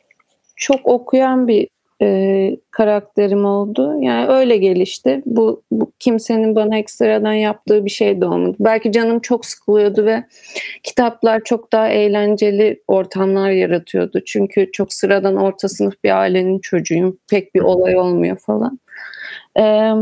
[0.55, 1.67] çok okuyan bir
[2.01, 3.93] e, karakterim oldu.
[4.01, 5.21] Yani öyle gelişti.
[5.25, 8.55] Bu, bu kimsenin bana ekstradan yaptığı bir şey de olmadı.
[8.59, 10.23] Belki canım çok sıkılıyordu ve
[10.83, 14.21] kitaplar çok daha eğlenceli ortamlar yaratıyordu.
[14.25, 17.17] Çünkü çok sıradan orta sınıf bir ailenin çocuğuyum.
[17.29, 18.79] Pek bir olay olmuyor falan.
[19.59, 19.93] E,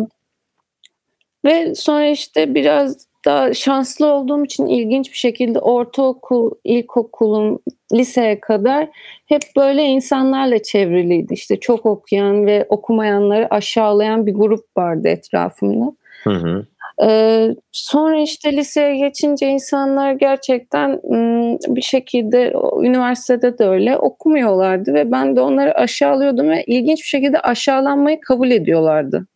[1.45, 7.59] ve sonra işte biraz daha şanslı olduğum için ilginç bir şekilde ortaokul, ilkokulum,
[7.93, 8.89] liseye kadar
[9.25, 11.33] hep böyle insanlarla çevriliydi.
[11.33, 15.93] İşte çok okuyan ve okumayanları aşağılayan bir grup vardı etrafımda.
[16.23, 16.65] Hı hı.
[17.03, 25.11] Ee, sonra işte liseye geçince insanlar gerçekten ım, bir şekilde üniversitede de öyle okumuyorlardı ve
[25.11, 29.27] ben de onları aşağılıyordum ve ilginç bir şekilde aşağılanmayı kabul ediyorlardı.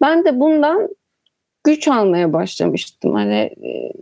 [0.00, 0.88] Ben de bundan
[1.64, 3.14] güç almaya başlamıştım.
[3.14, 3.92] Hani e,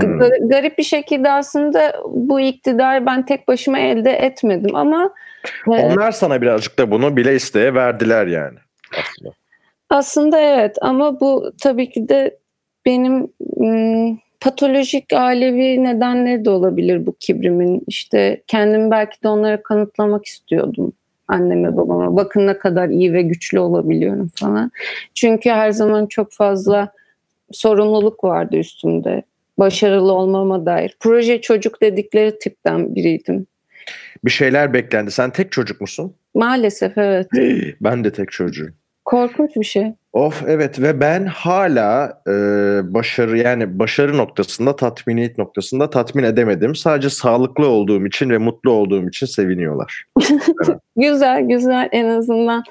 [0.00, 0.02] Hmm.
[0.20, 5.14] Gar- garip bir şekilde aslında bu iktidar ben tek başıma elde etmedim ama
[5.66, 8.58] e, Onlar sana birazcık da bunu bile isteye verdiler yani
[8.98, 9.34] aslında.
[9.90, 12.38] aslında evet ama bu tabii ki de
[12.86, 17.82] benim m, patolojik ailevi nedenleri de olabilir bu kibrimin.
[17.86, 20.92] İşte kendimi belki de onlara kanıtlamak istiyordum
[21.28, 22.16] anneme babama.
[22.16, 24.70] Bakın ne kadar iyi ve güçlü olabiliyorum falan.
[25.14, 26.92] Çünkü her zaman çok fazla
[27.52, 29.22] sorumluluk vardı üstümde.
[29.58, 30.96] Başarılı olmama dair.
[31.00, 33.46] Proje çocuk dedikleri tipten biriydim.
[34.24, 35.10] Bir şeyler beklendi.
[35.10, 36.14] Sen tek çocuk musun?
[36.34, 37.28] Maalesef evet.
[37.80, 38.72] Ben de tek çocuğum.
[39.04, 39.92] Korkunç bir şey.
[40.16, 42.32] Of evet ve ben hala e,
[42.94, 46.74] başarı yani başarı noktasında tatminiyet noktasında tatmin edemedim.
[46.74, 50.04] Sadece sağlıklı olduğum için ve mutlu olduğum için seviniyorlar.
[50.96, 52.64] Güzel güzel en azından.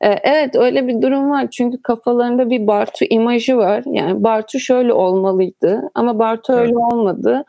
[0.00, 1.50] Ee, evet öyle bir durum var.
[1.50, 3.82] Çünkü kafalarında bir Bartu imajı var.
[3.86, 6.62] Yani Bartu şöyle olmalıydı ama Bartu Evet.
[6.62, 7.44] öyle olmadı.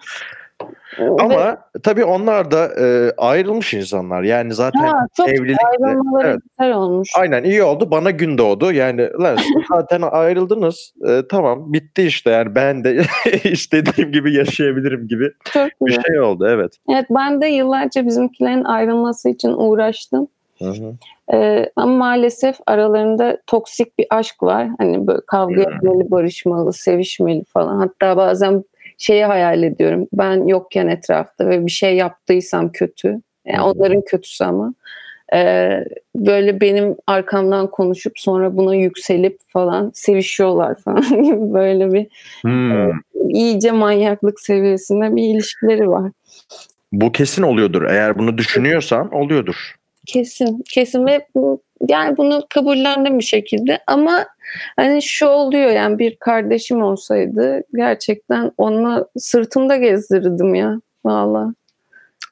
[1.00, 4.24] Ve- Ama tabii onlar da e, ayrılmış insanlar.
[4.24, 6.39] Yani zaten ha, çok evlilik de- ayrılmaları evet.
[6.60, 7.10] güzel olmuş.
[7.17, 7.91] aynen iyi oldu.
[7.91, 8.72] Bana gün doğdu.
[8.72, 9.38] Yani lan
[9.72, 10.93] zaten ayrıldınız.
[11.08, 12.30] E, tamam bitti işte.
[12.30, 13.02] Yani ben de
[13.43, 16.04] istediğim gibi yaşayabilirim gibi Çok bir güzel.
[16.08, 16.48] şey oldu.
[16.50, 16.74] Evet.
[16.89, 20.28] Evet ben de yıllarca bizimkilerin ayrılması için uğraştım.
[20.60, 20.93] Hı hı.
[21.34, 24.67] Ee, ama maalesef aralarında toksik bir aşk var.
[24.78, 25.74] Hani böyle kavga Hmm.
[25.74, 27.78] etmeli, barışmalı, sevişmeli falan.
[27.78, 28.63] Hatta bazen
[28.97, 30.07] şeyi hayal ediyorum.
[30.13, 33.07] Ben yokken etrafta ve bir şey yaptıysam kötü.
[33.45, 33.63] Yani Hmm.
[33.63, 34.73] onların kötüsü ama.
[35.33, 35.83] Ee,
[36.15, 42.07] böyle benim arkamdan konuşup sonra buna yükselip falan sevişiyorlar falan gibi böyle bir
[42.41, 42.91] Hmm.
[43.29, 46.12] iyice manyaklık seviyesinde bir ilişkileri var.
[46.91, 47.81] Bu kesin oluyordur.
[47.83, 49.75] Eğer bunu düşünüyorsan oluyordur.
[50.05, 54.26] Kesin, kesin ve bu, yani bunu kabullendim bir şekilde ama
[54.76, 61.54] hani şu oluyor yani bir kardeşim olsaydı gerçekten onu sırtımda gezdirirdim ya valla.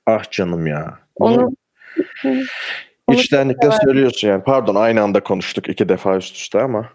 [0.05, 0.99] Ah canım ya.
[1.15, 1.51] Onu
[3.07, 4.43] onu içtenlikle söylüyorsun yani.
[4.43, 6.89] Pardon aynı anda konuştuk iki defa üst üste ama.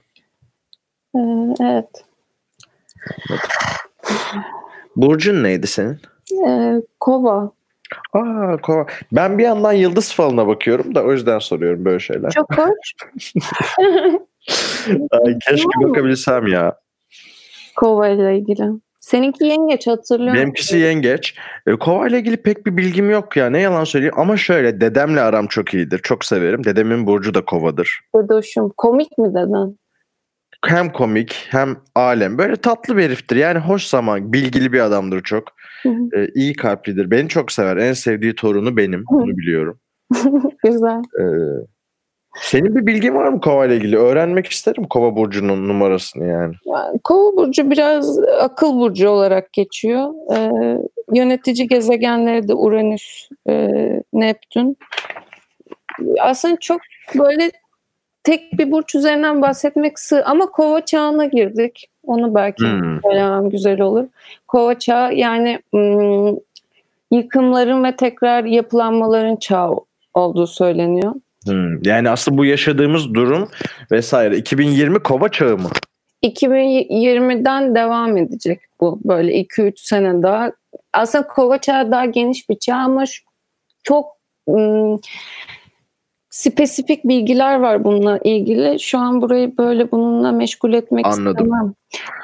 [1.16, 1.20] Ee,
[1.60, 2.04] evet.
[4.96, 6.00] Burcun neydi senin?
[6.46, 7.52] Ee, kova.
[8.12, 8.86] Aa kova.
[9.12, 12.30] Ben bir yandan yıldız falına bakıyorum da o yüzden soruyorum böyle şeyler.
[12.30, 12.94] Çok hoş.
[15.10, 16.76] Ay, keşke bakabilsem ya.
[17.76, 18.64] kova ile ilgili.
[19.00, 20.42] Seninki yengeç hatırlıyor musun?
[20.42, 21.34] Benimkisi yengeç.
[21.66, 23.50] E, kova ile ilgili pek bir bilgim yok ya.
[23.50, 24.14] Ne yalan söyleyeyim.
[24.16, 25.98] Ama şöyle dedemle aram çok iyidir.
[25.98, 26.64] Çok severim.
[26.64, 28.00] Dedemin burcu da kovadır.
[28.16, 28.72] Dedoşum.
[28.76, 29.78] Komik mi deden?
[30.64, 32.38] Hem komik hem alem.
[32.38, 33.36] Böyle tatlı bir heriftir.
[33.36, 34.32] Yani hoş zaman.
[34.32, 35.52] Bilgili bir adamdır çok.
[35.82, 36.20] Hı hı.
[36.20, 37.10] E, iyi kalplidir.
[37.10, 37.76] Beni çok sever.
[37.76, 39.04] En sevdiği torunu benim.
[39.10, 39.78] Bunu biliyorum.
[40.64, 41.02] Güzel.
[41.20, 41.24] E,
[42.34, 43.98] senin bir bilgin var mı kova ile ilgili?
[43.98, 46.54] Öğrenmek isterim kova burcunun numarasını yani.
[46.66, 50.14] Yani Kova burcu biraz akıl burcu olarak geçiyor.
[50.36, 50.78] Ee,
[51.14, 53.68] yönetici gezegenleri de Uranüs, e,
[54.12, 54.76] Neptün.
[56.20, 56.80] Aslında çok
[57.18, 57.50] böyle
[58.22, 61.89] tek bir burç üzerinden bahsetmek sığ ama Kova çağına girdik.
[62.10, 63.00] Onu belki Hmm.
[63.02, 64.04] söylemem güzel olur.
[64.48, 66.36] Kova çağı yani hmm,
[67.10, 69.76] yıkımların ve tekrar yapılanmaların çağı
[70.14, 71.14] olduğu söyleniyor.
[71.46, 71.82] Hmm.
[71.82, 73.48] Yani aslında bu yaşadığımız durum
[73.92, 75.68] vesaire 2020 kova çağı mı?
[76.22, 80.52] 2020'den devam edecek bu böyle 2-3 sene daha.
[80.92, 83.04] Aslında kova çağı daha geniş bir çağ ama
[83.82, 84.06] çok
[84.48, 85.00] ım,
[86.30, 88.80] spesifik bilgiler var bununla ilgili.
[88.80, 91.30] Şu an burayı böyle bununla meşgul etmek Anladım.
[91.30, 91.74] istemem.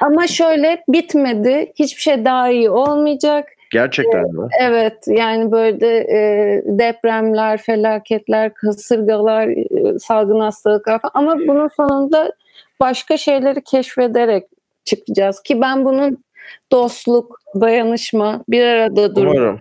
[0.01, 1.71] Ama şöyle bitmedi.
[1.75, 3.49] Hiçbir şey daha iyi olmayacak.
[3.71, 4.47] Gerçekten mi?
[4.61, 11.11] Evet yani böyle e, depremler, felaketler, kasırgalar, e, salgın hastalıklar falan.
[11.13, 12.31] Ama bunun sonunda
[12.79, 14.43] başka şeyleri keşfederek
[14.85, 15.41] çıkacağız.
[15.41, 16.23] Ki ben bunun
[16.71, 19.59] dostluk, dayanışma, bir arada durum Umarım.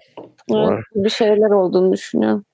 [0.49, 0.83] umarım.
[0.95, 2.45] bir şeyler olduğunu düşünüyorum.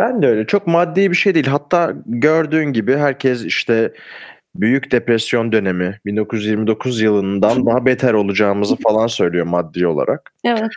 [0.00, 0.46] Ben de öyle.
[0.46, 1.46] Çok maddi bir şey değil.
[1.46, 3.92] Hatta gördüğün gibi herkes işte
[4.54, 10.32] Büyük Depresyon dönemi 1929 yılından daha beter olacağımızı falan söylüyor maddi olarak.
[10.44, 10.70] Evet.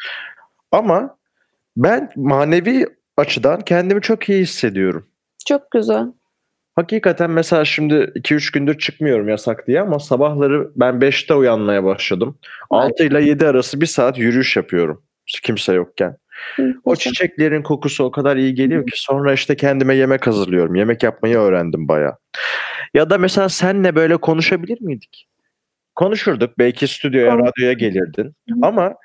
[0.72, 1.18] Ama
[1.78, 2.86] ben manevi
[3.18, 5.08] açıdan kendimi çok iyi hissediyorum.
[5.48, 6.06] Çok güzel.
[6.76, 12.38] Hakikaten mesela şimdi 2-3 gündür çıkmıyorum yasak diye ama sabahları ben 5'te uyanmaya başladım.
[12.70, 15.04] 6 ile 7 arası bir saat yürüyüş yapıyorum.
[15.44, 16.18] Kimse yokken.
[16.84, 20.76] O çiçeklerin kokusu o kadar iyi geliyor ki sonra işte kendime yemek hazırlıyorum.
[20.76, 22.18] Yemek yapmayı öğrendim baya.
[22.94, 25.28] Ya da mesela senle böyle konuşabilir miydik?
[25.96, 26.60] Konuşurduk.
[26.60, 28.36] Belki stüdyoya, radyoya gelirdin.
[28.62, 28.96] Ama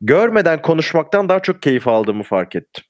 [0.00, 2.84] görmeden konuşmaktan daha çok keyif aldığımı fark ettim.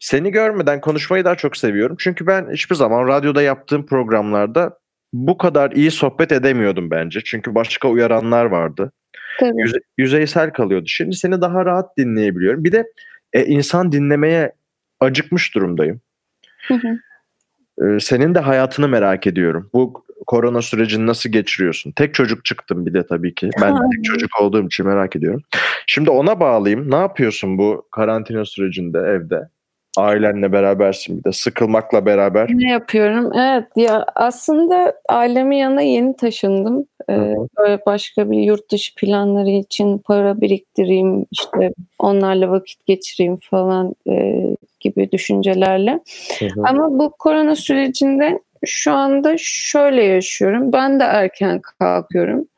[0.00, 1.96] Seni görmeden konuşmayı daha çok seviyorum.
[2.00, 4.78] Çünkü ben hiçbir zaman radyoda yaptığım programlarda
[5.12, 7.20] bu kadar iyi sohbet edemiyordum bence.
[7.24, 8.92] Çünkü başka uyaranlar vardı.
[9.40, 10.86] Yüze- yüzeysel kalıyordu.
[10.86, 12.64] Şimdi seni daha rahat dinleyebiliyorum.
[12.64, 12.84] Bir de
[13.32, 14.52] e, insan dinlemeye
[15.00, 16.00] acıkmış durumdayım.
[16.68, 16.98] Hı hı.
[17.86, 19.70] E, senin de hayatını merak ediyorum.
[19.74, 21.92] Bu korona sürecini nasıl geçiriyorsun?
[21.92, 23.50] Tek çocuk çıktım bir de tabii ki.
[23.62, 25.42] Ben tek çocuk olduğum için merak ediyorum.
[25.86, 26.90] Şimdi ona bağlayayım.
[26.90, 29.48] Ne yapıyorsun bu karantina sürecinde evde?
[29.96, 31.32] Ailenle berabersin bir de.
[31.32, 32.48] Sıkılmakla beraber.
[32.50, 33.32] Ne yapıyorum?
[33.38, 36.86] Evet ya aslında ailemin yanına yeni taşındım.
[37.10, 37.34] Ee,
[37.86, 44.42] başka bir yurt dışı planları için para biriktireyim, işte onlarla vakit geçireyim falan e,
[44.80, 46.00] gibi düşüncelerle.
[46.38, 46.62] Hı hı.
[46.64, 50.72] Ama bu korona sürecinde şu anda şöyle yaşıyorum.
[50.72, 52.48] Ben de erken kalkıyorum.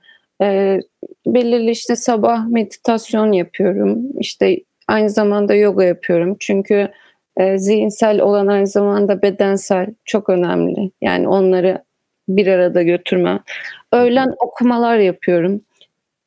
[0.43, 0.81] Ee,
[1.27, 3.99] belirli işte sabah meditasyon yapıyorum.
[4.21, 6.37] İşte aynı zamanda yoga yapıyorum.
[6.41, 6.89] Çünkü
[7.37, 10.91] e, zihinsel olan aynı zamanda bedensel çok önemli.
[11.01, 11.86] Yani onları
[12.29, 13.41] bir arada götürme.
[13.93, 15.61] Öğlen okumalar yapıyorum.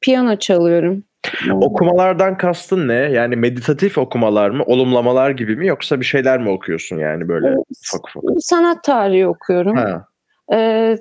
[0.01, 1.03] Piyano çalıyorum.
[1.51, 2.93] Okumalardan kastın ne?
[2.93, 4.63] Yani meditatif okumalar mı?
[4.63, 5.67] Olumlamalar gibi mi?
[5.67, 8.23] Yoksa bir şeyler mi okuyorsun yani böyle ufak ufak?
[8.39, 9.77] Sanat tarihi okuyorum.
[9.77, 10.05] Ha.
[10.53, 10.97] Ee,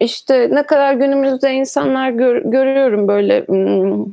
[0.00, 4.06] işte ne kadar günümüzde insanlar gör- görüyorum böyle hmm,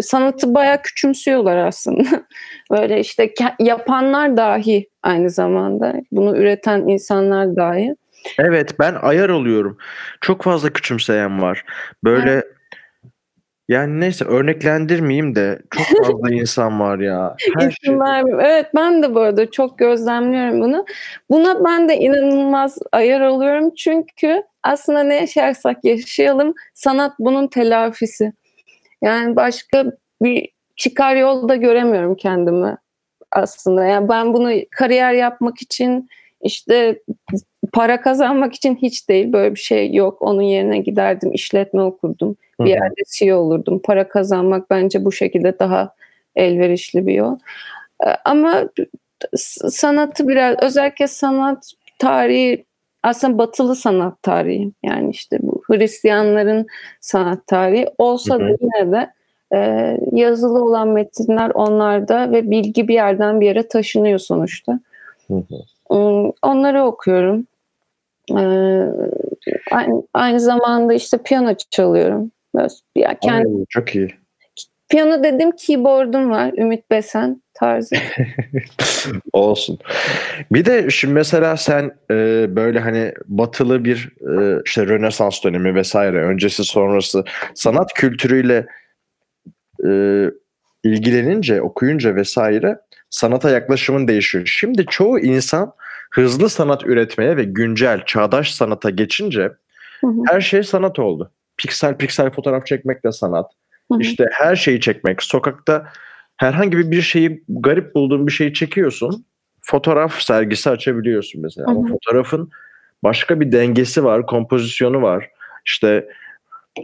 [0.00, 2.04] sanatı bayağı küçümsüyorlar aslında.
[2.70, 7.96] böyle işte yapanlar dahi aynı zamanda bunu üreten insanlar dahi.
[8.38, 9.78] Evet ben ayar oluyorum.
[10.20, 11.64] Çok fazla küçümseyen var.
[12.04, 12.44] Böyle
[13.70, 17.36] Yani neyse örneklendirmeyeyim de çok fazla insan var ya.
[17.58, 17.98] Her şey.
[17.98, 18.40] Vermeyeyim.
[18.40, 20.84] Evet ben de bu arada çok gözlemliyorum bunu.
[21.30, 23.74] Buna ben de inanılmaz ayar oluyorum.
[23.74, 28.32] Çünkü aslında ne yaşarsak yaşayalım sanat bunun telafisi.
[29.02, 29.84] Yani başka
[30.22, 32.76] bir çıkar yolda göremiyorum kendimi
[33.32, 33.84] aslında.
[33.84, 36.08] Yani ben bunu kariyer yapmak için
[36.42, 36.98] işte
[37.72, 39.32] para kazanmak için hiç değil.
[39.32, 40.22] Böyle bir şey yok.
[40.22, 42.36] Onun yerine giderdim, işletme okurdum.
[42.60, 43.80] Bir yerde CEO olurdum.
[43.84, 45.94] Para kazanmak bence bu şekilde daha
[46.36, 47.38] elverişli bir yol.
[48.06, 48.64] Ee, Ama
[49.60, 52.64] sanatı biraz özellikle sanat tarihi
[53.02, 56.66] aslında batılı sanat tarihi yani işte bu Hristiyanların
[57.00, 59.10] sanat tarihi olsa da yine de
[59.54, 64.80] e, yazılı olan metinler onlarda ve bilgi bir yerden bir yere taşınıyor sonuçta.
[65.28, 65.56] Hı hı.
[65.90, 67.46] Hmm, Onları okuyorum.
[68.38, 68.92] Ee,
[69.70, 72.32] aynı, aynı zamanda işte piyano çalıyorum.
[72.54, 74.14] Böyle, ya kendi, Ay, çok iyi.
[74.90, 76.52] piyano dedim keyboard'um var.
[76.56, 77.96] Ümit Besen tarzı.
[79.32, 79.78] Olsun.
[80.52, 86.22] Bir de şimdi mesela sen e, böyle hani batılı bir e, işte Rönesans dönemi vesaire
[86.22, 88.66] öncesi sonrası sanat kültürüyle
[89.88, 89.90] e,
[90.84, 92.78] ilgilenince, okuyunca vesaire
[93.10, 94.46] sanata yaklaşımın değişiyor.
[94.46, 95.72] Şimdi çoğu insan
[96.10, 99.42] hızlı sanat üretmeye ve güncel, çağdaş sanata geçince
[100.00, 101.30] Hı hı, her şey sanat oldu.
[101.56, 103.50] Piksel piksel fotoğraf çekmek de sanat.
[103.92, 104.00] hı hı.
[104.00, 105.22] İşte her şeyi çekmek.
[105.22, 105.92] Sokakta
[106.36, 109.24] herhangi bir- bir şeyi garip bulduğun bir şeyi çekiyorsun.
[109.60, 111.66] Fotoğraf sergisi açabiliyorsun mesela.
[111.66, 111.92] Hı Ama hı.
[111.92, 112.50] fotoğrafın
[113.04, 115.30] başka bir dengesi var, kompozisyonu var.
[115.66, 116.08] İşte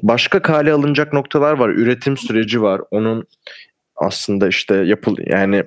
[0.02, 1.68] başka kale alınacak noktalar var.
[1.68, 2.80] Üretim süreci var.
[2.90, 3.26] Onun
[3.96, 5.64] aslında işte yapıl yani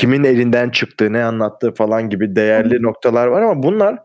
[0.00, 3.98] kimin elinden çıktığı, ne anlattığı falan gibi değerli noktalar var ama bunlar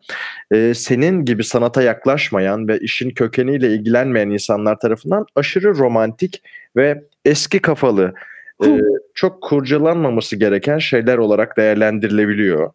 [0.51, 6.43] e, senin gibi sanata yaklaşmayan ve işin kökeniyle ilgilenmeyen insanlar tarafından aşırı romantik
[6.75, 8.13] ve eski kafalı,
[8.65, 8.67] e,
[9.13, 12.71] çok kurcalanmaması gereken şeyler olarak değerlendirilebiliyor.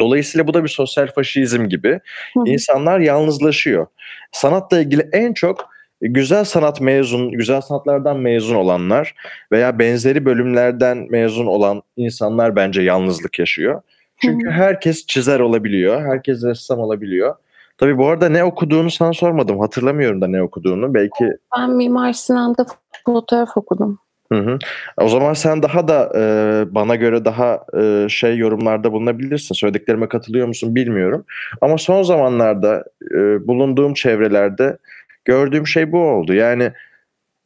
[0.00, 2.00] Dolayısıyla bu da bir sosyal faşizm gibi.
[2.46, 3.86] İnsanlar yalnızlaşıyor.
[4.32, 9.14] Sanatla ilgili en çok güzel sanat mezun, güzel sanatlardan mezun olanlar
[9.52, 13.82] veya benzeri bölümlerden mezun olan insanlar bence yalnızlık yaşıyor.
[14.20, 17.34] Çünkü herkes çizer olabiliyor, herkes ressam olabiliyor.
[17.78, 19.60] Tabii bu arada ne okuduğunu sana sormadım.
[19.60, 20.94] Hatırlamıyorum da ne okuduğunu.
[20.94, 21.24] Belki
[21.58, 22.66] Ben Mimar Sinan'da
[23.04, 23.98] fotoğraf okudum.
[24.32, 24.58] Hı hı.
[25.00, 29.54] O zaman sen daha da e, bana göre daha e, şey yorumlarda bulunabilirsin.
[29.54, 31.24] Söylediklerime katılıyor musun bilmiyorum.
[31.60, 34.78] Ama son zamanlarda e, bulunduğum çevrelerde
[35.26, 36.34] gördüğüm şey bu oldu.
[36.34, 36.72] Yani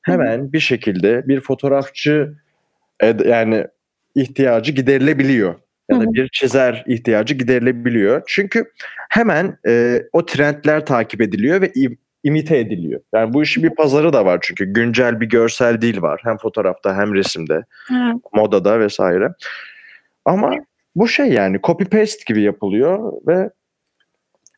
[0.03, 2.35] hemen bir şekilde bir fotoğrafçı
[3.01, 3.67] ed- yani
[4.15, 5.55] ihtiyacı giderilebiliyor.
[5.91, 8.23] Ya da bir çizer ihtiyacı giderilebiliyor.
[8.27, 8.65] Çünkü
[9.11, 13.01] hemen e, o trendler takip ediliyor ve im- imite ediliyor.
[13.15, 16.21] Yani bu işin bir pazarı da var çünkü güncel bir görsel dil var.
[16.25, 18.17] Hem fotoğrafta hem resimde, Evet.
[18.33, 19.29] modada vesaire.
[20.25, 20.55] Ama
[20.97, 23.51] bu şey yani copy paste gibi yapılıyor ve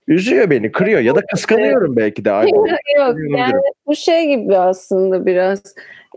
[0.09, 2.31] üzüyor beni, kırıyor ya da kıskanıyorum belki de.
[2.31, 2.69] Yok
[3.39, 5.63] yani bu şey gibi aslında biraz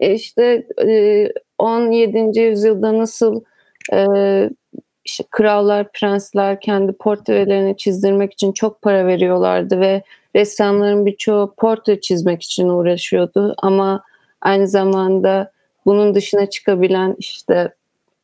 [0.01, 2.39] E işte e, 17.
[2.39, 3.41] yüzyılda nasıl
[3.93, 4.05] e,
[5.05, 10.01] işte krallar, prensler kendi portrelerini çizdirmek için çok para veriyorlardı ve
[10.35, 14.03] ressamların birçoğu portre çizmek için uğraşıyordu ama
[14.41, 15.51] aynı zamanda
[15.85, 17.73] bunun dışına çıkabilen işte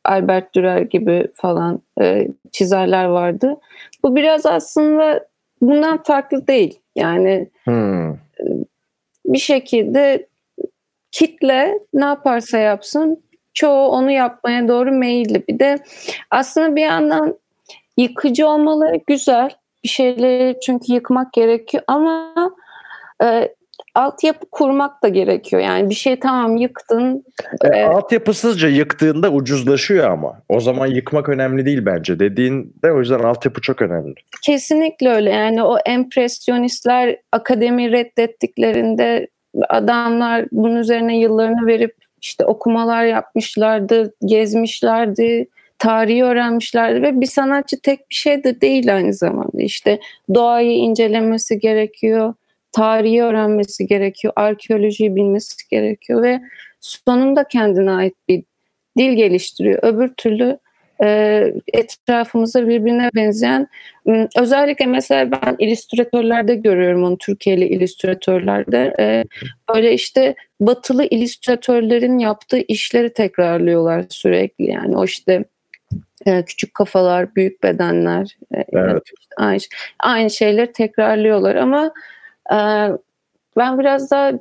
[0.04, 3.56] Albert Dürer gibi falan e, çizerler vardı.
[4.02, 5.26] Bu biraz aslında
[5.62, 6.80] bundan farklı değil.
[6.96, 8.16] Yani Hmm.
[9.26, 10.26] bir şekilde
[11.10, 13.22] kitle ne yaparsa yapsın
[13.54, 15.46] çoğu onu yapmaya doğru meyilli.
[15.48, 15.78] Bir de
[16.30, 17.38] aslında bir yandan
[17.96, 19.50] yıkıcı olmaları güzel.
[19.84, 22.34] Bir şeyleri çünkü yıkmak gerekiyor ama
[23.24, 23.54] e,
[23.94, 25.62] altyapı kurmak da gerekiyor.
[25.62, 27.24] Yani bir şey tamam yıktın.
[27.64, 30.42] E, e, altyapısızca yıktığında ucuzlaşıyor ama.
[30.48, 32.18] O zaman yıkmak önemli değil bence.
[32.18, 34.14] Dediğinde o yüzden altyapı çok önemli.
[34.42, 35.30] Kesinlikle öyle.
[35.30, 39.28] Yani o empresyonistler akademi reddettiklerinde
[39.68, 45.48] adamlar bunun üzerine yıllarını verip işte okumalar yapmışlardı, gezmişlerdi,
[45.78, 49.62] tarihi öğrenmişlerdi ve bir sanatçı tek bir şey de değil aynı zamanda.
[49.62, 50.00] İşte
[50.34, 52.34] doğayı incelemesi gerekiyor,
[52.72, 56.40] tarihi öğrenmesi gerekiyor, arkeolojiyi bilmesi gerekiyor ve
[56.80, 58.42] sonunda kendine ait bir
[58.98, 59.78] dil geliştiriyor.
[59.82, 60.58] Öbür türlü
[61.02, 63.68] e, etrafımızda birbirine benzeyen
[64.38, 69.24] özellikle mesela ben illüstratörlerde görüyorum onu Türkiye'li illüstratörlerde e,
[69.74, 75.44] böyle işte batılı illüstratörlerin yaptığı işleri tekrarlıyorlar sürekli yani o işte
[76.26, 78.36] e, küçük kafalar büyük bedenler
[78.72, 79.02] Evet.
[79.36, 79.58] aynı,
[80.00, 81.92] aynı şeyleri tekrarlıyorlar ama
[83.56, 84.32] ben biraz daha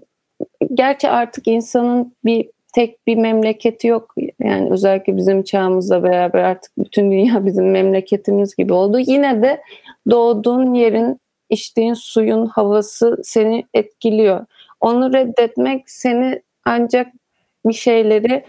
[0.74, 4.16] gerçi artık insanın bir tek bir memleketi yok.
[4.40, 9.00] Yani özellikle bizim çağımızla beraber artık bütün dünya bizim memleketimiz gibi oldu.
[9.00, 9.62] Yine de
[10.10, 14.46] doğduğun yerin, içtiğin suyun havası seni etkiliyor.
[14.80, 17.08] Onu reddetmek seni ancak
[17.66, 18.46] bir şeyleri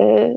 [0.00, 0.36] e,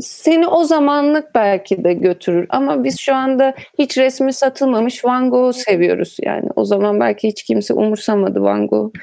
[0.00, 2.46] seni o zamanlık belki de götürür.
[2.48, 6.16] Ama biz şu anda hiç resmi satılmamış Van Gogh'u seviyoruz.
[6.22, 8.94] Yani o zaman belki hiç kimse umursamadı Van Gogh.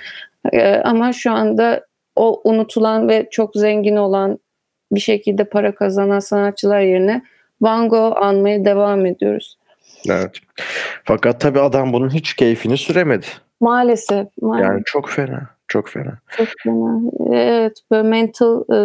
[0.54, 1.86] Ee, ama şu anda
[2.16, 4.40] o unutulan ve çok zengin olan
[4.92, 7.22] bir şekilde para kazanan sanatçılar yerine
[7.62, 9.58] Van Gogh anmaya devam ediyoruz.
[10.10, 10.32] Evet.
[11.04, 13.26] Fakat tabii adam bunun hiç keyfini süremedi.
[13.62, 14.28] Maalesef.
[14.42, 14.70] maalesef.
[14.70, 15.50] Yani çok fena.
[15.68, 16.18] Çok fena.
[16.38, 17.02] Çok fena.
[17.32, 18.78] Evet böyle mental e,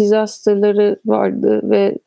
[0.00, 1.98] disasterları vardı ve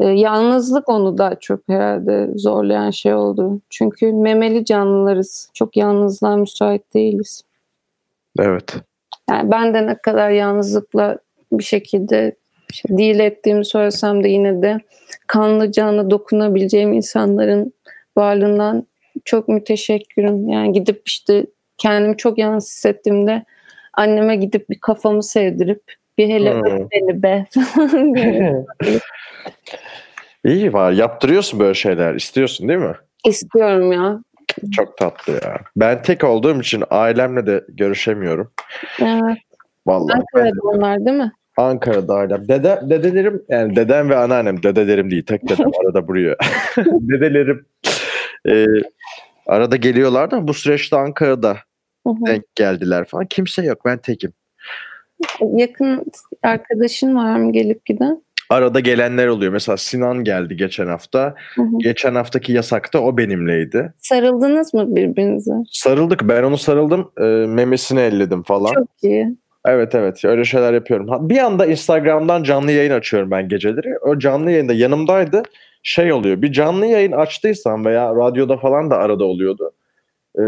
[0.00, 3.60] e, yalnızlık onu da çok herhalde zorlayan şey oldu.
[3.70, 5.50] Çünkü memeli canlılarız.
[5.54, 7.42] Çok yalnızlığa müsait değiliz.
[8.38, 8.76] Evet.
[9.30, 11.18] Yani ben de ne kadar yalnızlıkla
[11.52, 12.36] bir şekilde
[12.72, 14.80] işte deal ettiğimi söylesem de yine de
[15.26, 17.72] kanlı canlı dokunabileceğim insanların
[18.16, 18.86] varlığından
[19.24, 20.48] çok müteşekkirim.
[20.48, 21.46] Yani gidip işte
[21.78, 23.44] kendimi çok yalnız hissettiğimde
[23.94, 25.82] anneme gidip bir kafamı sevdirip
[26.18, 26.88] bir hele Hmm.
[26.92, 27.46] beni be
[30.44, 30.92] İyi var.
[30.92, 32.14] Yaptırıyorsun böyle şeyler.
[32.14, 32.94] İstiyorsun değil mi?
[33.24, 34.20] istiyorum ya.
[34.76, 35.60] Çok tatlı ya.
[35.76, 38.52] Ben tek olduğum için ailemle de görüşemiyorum.
[39.00, 39.38] Evet.
[39.86, 40.16] Vallahi.
[40.18, 41.32] Ankara'da onlar değil mi?
[41.56, 42.48] Ankara'da ailem.
[42.48, 44.62] Dede, dedelerim yani dedem ve anneannem.
[44.62, 45.26] Dedelerim değil.
[45.26, 46.36] Tek dedem arada buraya.
[46.76, 47.66] dedelerim
[48.48, 48.66] e,
[49.46, 51.56] arada geliyorlar da bu süreçte Ankara'da
[52.06, 53.26] denk geldiler falan.
[53.26, 53.84] Kimse yok.
[53.84, 54.32] Ben tekim.
[55.54, 56.04] Yakın
[56.42, 58.22] arkadaşın var mı gelip giden?
[58.50, 59.52] Arada gelenler oluyor.
[59.52, 61.34] Mesela Sinan geldi geçen hafta.
[61.54, 61.78] Hı hı.
[61.78, 63.92] Geçen haftaki yasakta o benimleydi.
[63.98, 65.52] Sarıldınız mı birbirinize?
[65.70, 66.28] Sarıldık.
[66.28, 67.10] Ben onu sarıldım.
[67.18, 68.74] e, memesini elledim falan.
[68.74, 69.36] Çok iyi.
[69.66, 71.28] Evet evet öyle şeyler yapıyorum.
[71.28, 73.98] Bir anda Instagram'dan canlı yayın açıyorum ben geceleri.
[73.98, 75.42] O canlı yayında yanımdaydı.
[75.82, 79.72] Şey oluyor bir canlı yayın açtıysam veya radyoda falan da arada oluyordu.
[80.38, 80.42] Ee,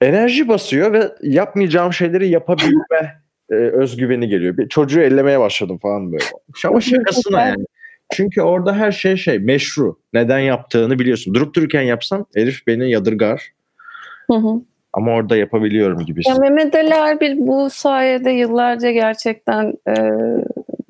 [0.00, 3.20] enerji basıyor ve yapmayacağım şeyleri yapabilme
[3.50, 4.56] e, özgüveni geliyor.
[4.56, 6.24] Bir çocuğu ellemeye başladım falan böyle.
[6.64, 7.64] Ama şakasına yani.
[8.12, 9.98] Çünkü orada her şey şey meşru.
[10.12, 11.34] Neden yaptığını biliyorsun.
[11.34, 13.52] Durup dururken yapsam herif beni yadırgar.
[14.30, 14.62] Hı hı.
[14.92, 16.22] Ama orada yapabiliyorum gibi.
[16.28, 19.94] Ya Mehmet Ali Erbil bu sayede yıllarca gerçekten e,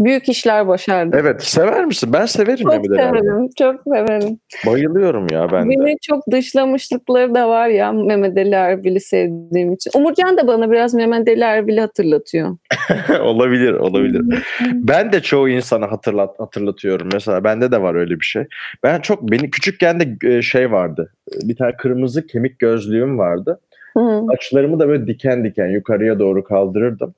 [0.01, 1.16] büyük işler başardı.
[1.20, 2.12] Evet sever misin?
[2.12, 3.20] Ben severim Çok Mehmet Ali Erbil'i.
[3.20, 4.38] severim, çok severim.
[4.66, 5.70] Bayılıyorum ya ben de.
[5.70, 9.90] Beni çok dışlamışlıkları da var ya Mehmet Ali Erbil'i sevdiğim için.
[9.94, 12.57] Umurcan da bana biraz Mehmet Ali Erbil'i hatırlatıyor.
[13.20, 14.44] olabilir, olabilir.
[14.72, 17.09] Ben de çoğu insana hatırlat hatırlatıyorum.
[17.12, 18.44] Mesela bende de var öyle bir şey.
[18.82, 21.12] Ben çok beni küçükken de e, şey vardı.
[21.42, 23.61] Bir tane kırmızı kemik gözlüğüm vardı.
[23.97, 24.22] Hı.
[24.30, 27.14] Saçlarımı da böyle diken diken yukarıya doğru kaldırırdım.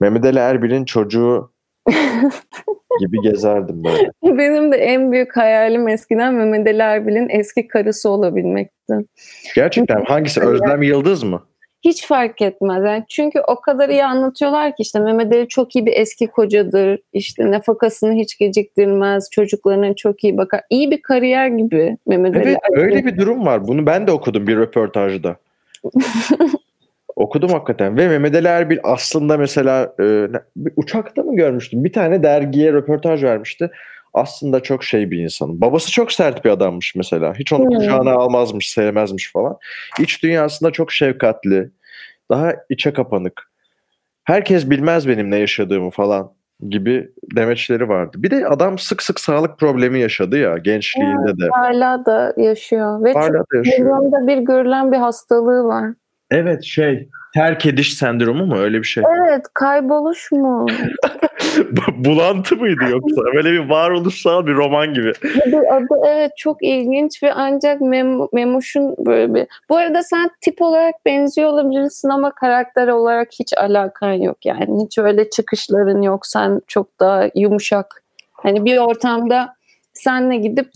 [0.00, 1.50] Mehmet Ali Erbil'in çocuğu
[3.00, 4.10] gibi gezerdim böyle.
[4.38, 8.94] Benim de en büyük hayalim eskiden Mehmet Ali Erbil'in eski karısı olabilmekti.
[9.54, 10.40] Gerçekten hangisi?
[10.40, 11.42] Özlem Yıldız mı?
[11.82, 12.84] Hiç fark etmez.
[12.84, 17.00] Yani çünkü o kadar iyi anlatıyorlar ki işte Mehmet Ali çok iyi bir eski kocadır.
[17.12, 19.30] İşte nafakasını hiç geciktirmez.
[19.30, 20.60] Çocuklarına çok iyi bakar.
[20.70, 23.68] İyi bir kariyer gibi Mehmet Ali Evet öyle bir durum var.
[23.68, 25.36] Bunu ben de okudum bir röportajda.
[27.16, 27.96] okudum hakikaten.
[27.96, 30.26] Ve Mehmet Ali Erbil aslında mesela e,
[30.76, 31.84] uçakta mı görmüştüm?
[31.84, 33.70] Bir tane dergiye röportaj vermişti.
[34.14, 35.60] Aslında çok şey bir insan.
[35.60, 37.34] Babası çok sert bir adammış mesela.
[37.34, 37.76] Hiç onu Hmm.
[37.76, 39.56] kucağına almazmış, sevmezmiş falan.
[40.00, 41.70] İç dünyasında çok şefkatli.
[42.30, 43.50] Daha içe kapanık.
[44.24, 46.32] Herkes bilmez benim ne yaşadığımı falan
[46.68, 48.16] gibi demeçleri vardı.
[48.20, 51.48] Bir de adam sık sık sağlık problemi yaşadı ya gençliğinde de.
[51.52, 53.04] Hala da yaşıyor.
[53.04, 54.26] Ve Hala da yaşıyor.
[54.26, 55.90] bir görülen bir hastalığı var.
[56.34, 59.04] Evet şey terk ediş sendromu mu öyle bir şey?
[59.28, 60.66] Evet kayboluş mu?
[61.96, 63.22] Bulantı mıydı yoksa?
[63.34, 65.12] Böyle bir varoluşsal bir roman gibi.
[65.70, 69.46] Adı evet çok ilginç ve ancak Mem Memuş'un böyle bir...
[69.68, 74.84] Bu arada sen tip olarak benziyor olabilirsin ama karakter olarak hiç alakan yok yani.
[74.84, 76.26] Hiç öyle çıkışların yok.
[76.26, 78.02] Sen çok daha yumuşak.
[78.32, 79.54] Hani bir ortamda
[79.92, 80.66] senle gidip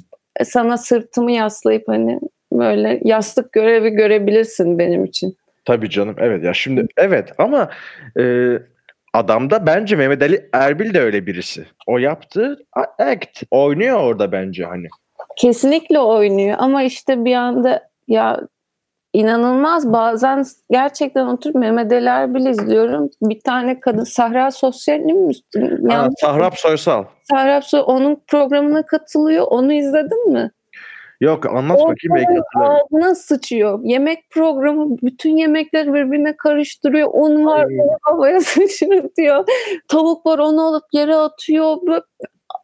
[0.44, 2.20] sana sırtımı yaslayıp hani
[2.52, 5.36] böyle yastık görevi görebilirsin benim için.
[5.68, 7.70] Tabii canım evet ya şimdi evet ama
[8.20, 8.52] e,
[9.14, 11.66] adamda bence Mehmet Ali Erbil de öyle birisi.
[11.86, 14.86] O yaptığı a- act oynuyor orada bence hani.
[15.36, 18.40] Kesinlikle oynuyor ama işte bir anda ya
[19.12, 23.10] inanılmaz bazen gerçekten oturup Mehmet Ali Erbil izliyorum.
[23.22, 25.32] Bir tane kadın Sahra Sosyal'in mi?
[25.90, 27.04] Yani Sahrap Soysal.
[27.22, 29.46] Sahra Soy onun programına katılıyor.
[29.50, 30.50] Onu izledin mi?
[31.20, 32.86] Yok anlat bakayım belki hatırlarım.
[32.92, 33.80] Ağzına sıçıyor.
[33.82, 37.08] Yemek programı bütün yemekleri birbirine karıştırıyor.
[37.12, 39.44] Un var onu havaya sıçratıyor.
[39.88, 41.76] Tavuk var onu alıp yere atıyor.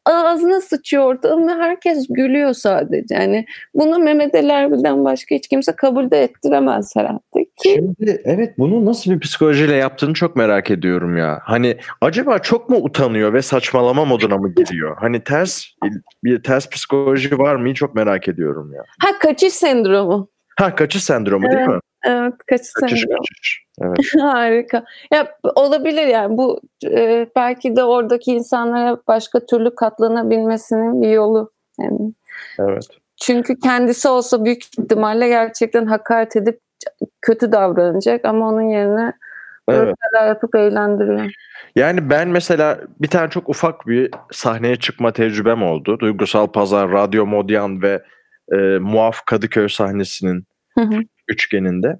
[0.04, 3.14] Ağzına sıçıyor ortalığı ve herkes gülüyor sadece.
[3.14, 7.20] Yani bunu Mehmet Ali Erbil'den başka hiç kimse kabul de ettiremez herhalde.
[7.62, 11.40] Ki Şimdi evet bunu nasıl bir psikolojiyle yaptığını çok merak ediyorum ya.
[11.42, 14.96] Hani acaba çok mu utanıyor ve saçmalama moduna mı giriyor?
[15.00, 15.64] Hani ters
[16.24, 17.74] bir ters psikoloji var mı?
[17.74, 18.82] Çok merak ediyorum ya.
[19.00, 20.28] ha kaçış sendromu.
[20.58, 21.78] Ha kaçış sendromu değil mi?
[22.04, 23.18] Evet kaçış Kaçış sendromu.
[23.18, 23.64] kaçış.
[23.82, 23.98] Evet.
[24.20, 24.84] Harika.
[25.12, 31.52] Ya olabilir yani bu e, belki de oradaki insanlara başka türlü katlanabilmesinin bir yolu.
[31.80, 32.12] Yani
[32.58, 32.86] Evet.
[33.22, 36.60] çünkü kendisi olsa büyük ihtimalle gerçekten hakaret edip
[37.20, 39.12] kötü davranacak ama onun yerine
[39.68, 39.94] Evet.
[40.26, 41.32] yapıp eğlendiriyor.
[41.76, 45.98] Yani ben mesela bir tane çok ufak bir sahneye çıkma tecrübem oldu.
[46.00, 48.02] Duygusal Pazar, Radyo Modyan ve
[48.52, 50.44] e, Muaf Kadıköy sahnesinin
[50.78, 51.00] Hı hı.
[51.28, 51.98] Üçgeninde.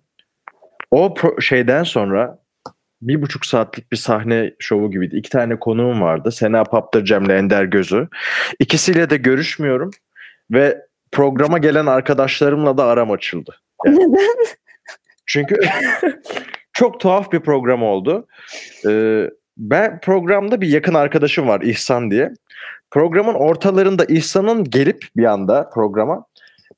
[0.90, 2.38] O şeyden sonra
[3.02, 5.16] bir buçuk saatlik bir sahne şovu gibiydi.
[5.16, 6.32] İki tane konuğum vardı.
[6.32, 8.08] Sena Paptır, Cem'le Ender Gözü.
[8.58, 9.90] İkisiyle de görüşmüyorum
[10.50, 13.60] ve programa gelen arkadaşlarımla da aram açıldı.
[13.86, 14.36] Neden?
[15.26, 15.56] Çünkü
[16.72, 18.26] çok tuhaf bir program oldu.
[18.88, 22.32] Ee, ben programda bir yakın arkadaşım var İhsan diye.
[22.90, 26.24] Programın ortalarında İhsan'ın gelip bir anda programa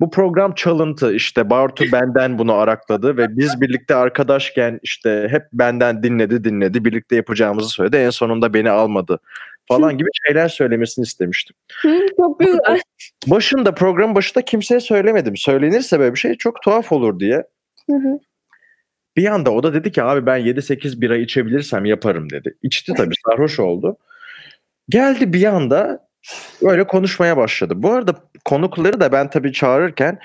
[0.00, 6.02] bu program çalıntı işte Bartu benden bunu arakladı ve biz birlikte arkadaşken işte hep benden
[6.02, 9.18] dinledi dinledi birlikte yapacağımızı söyledi en sonunda beni almadı
[9.68, 11.56] falan gibi şeyler söylemesini istemiştim.
[11.82, 12.80] Hı, Çok güzel.
[13.26, 15.36] Başında program başında kimseye söylemedim.
[15.36, 17.36] Söylenirse böyle bir şey çok tuhaf olur diye.
[17.90, 18.18] Hı hı.
[19.16, 22.54] Bir anda o da dedi ki abi ben 7-8 bira içebilirsem yaparım dedi.
[22.62, 23.96] İçti tabii sarhoş oldu.
[24.88, 26.05] Geldi bir anda
[26.62, 27.74] öyle konuşmaya başladı.
[27.76, 28.14] Bu arada
[28.44, 30.18] konukları da ben tabii çağırırken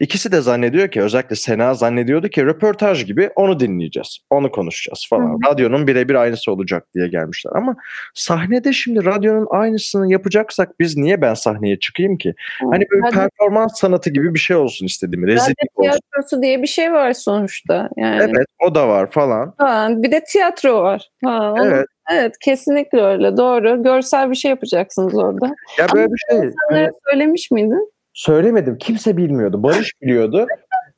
[0.00, 4.18] ikisi de zannediyor ki özellikle Sena zannediyordu ki röportaj gibi onu dinleyeceğiz.
[4.30, 5.26] Onu konuşacağız falan.
[5.30, 7.52] Hı Radyonun birebir aynısı olacak diye gelmişler.
[7.54, 7.76] Ama
[8.14, 12.34] sahnede şimdi radyonun aynısını yapacaksak biz niye ben sahneye çıkayım ki?
[12.70, 15.26] Hani böyle Radyo- performans sanatı gibi bir şey olsun istedim.
[15.26, 15.90] Rezillik olsun.
[15.90, 17.88] tiyatrosu diye bir şey var sonuçta.
[17.96, 19.54] Yani Evet o da var falan.
[19.58, 21.08] Ha, bir de tiyatro var.
[21.24, 21.86] Ha, onu- Evet.
[22.12, 23.82] evet kesinlikle öyle doğru.
[23.82, 25.46] Görsel bir şey yapacaksınız orada.
[25.78, 26.50] Ya böyle bir şey.
[26.70, 27.92] Hani söylemiş miydin?
[28.18, 28.78] Söylemedim.
[28.78, 29.62] Kimse bilmiyordu.
[29.62, 30.46] Barış biliyordu.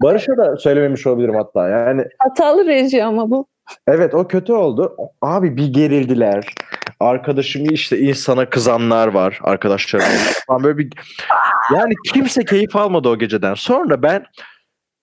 [0.02, 1.68] Barış'a da söylememiş olabilirim hatta.
[1.68, 3.46] Yani Hatalı reji ama bu.
[3.88, 4.96] evet o kötü oldu.
[5.22, 6.46] Abi bir gerildiler.
[7.00, 10.06] Arkadaşım işte insana kızanlar var arkadaşlarım.
[10.64, 10.90] Böyle bir
[11.74, 13.54] yani kimse keyif almadı o geceden.
[13.54, 14.24] Sonra ben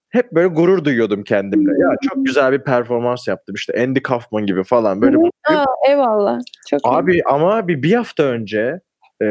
[0.09, 1.71] hep böyle gurur duyuyordum kendimle.
[1.81, 3.55] Ya çok güzel bir performans yaptım.
[3.55, 5.17] İşte Andy Kaufman gibi falan böyle.
[5.49, 6.39] Aa, eyvallah.
[6.69, 6.89] Çok iyi.
[6.89, 8.79] Abi ama bir, bir hafta önce
[9.21, 9.25] e,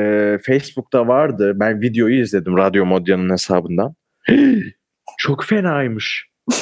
[0.47, 1.53] Facebook'ta vardı.
[1.57, 3.95] Ben videoyu izledim Radyo Modya'nın hesabından.
[5.19, 6.29] Çok fenaymış.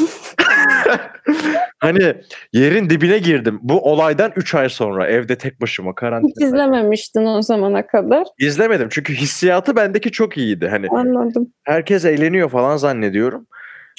[1.79, 2.15] hani
[2.53, 3.59] yerin dibine girdim.
[3.63, 6.47] Bu olaydan 3 ay sonra evde tek başıma Hiç karantina.
[6.47, 8.27] izlememiştin o zamana kadar.
[8.39, 10.69] İzlemedim çünkü hissiyatı bendeki çok iyiydi.
[10.69, 11.53] Hani Anladım.
[11.65, 13.47] herkes eğleniyor falan zannediyorum.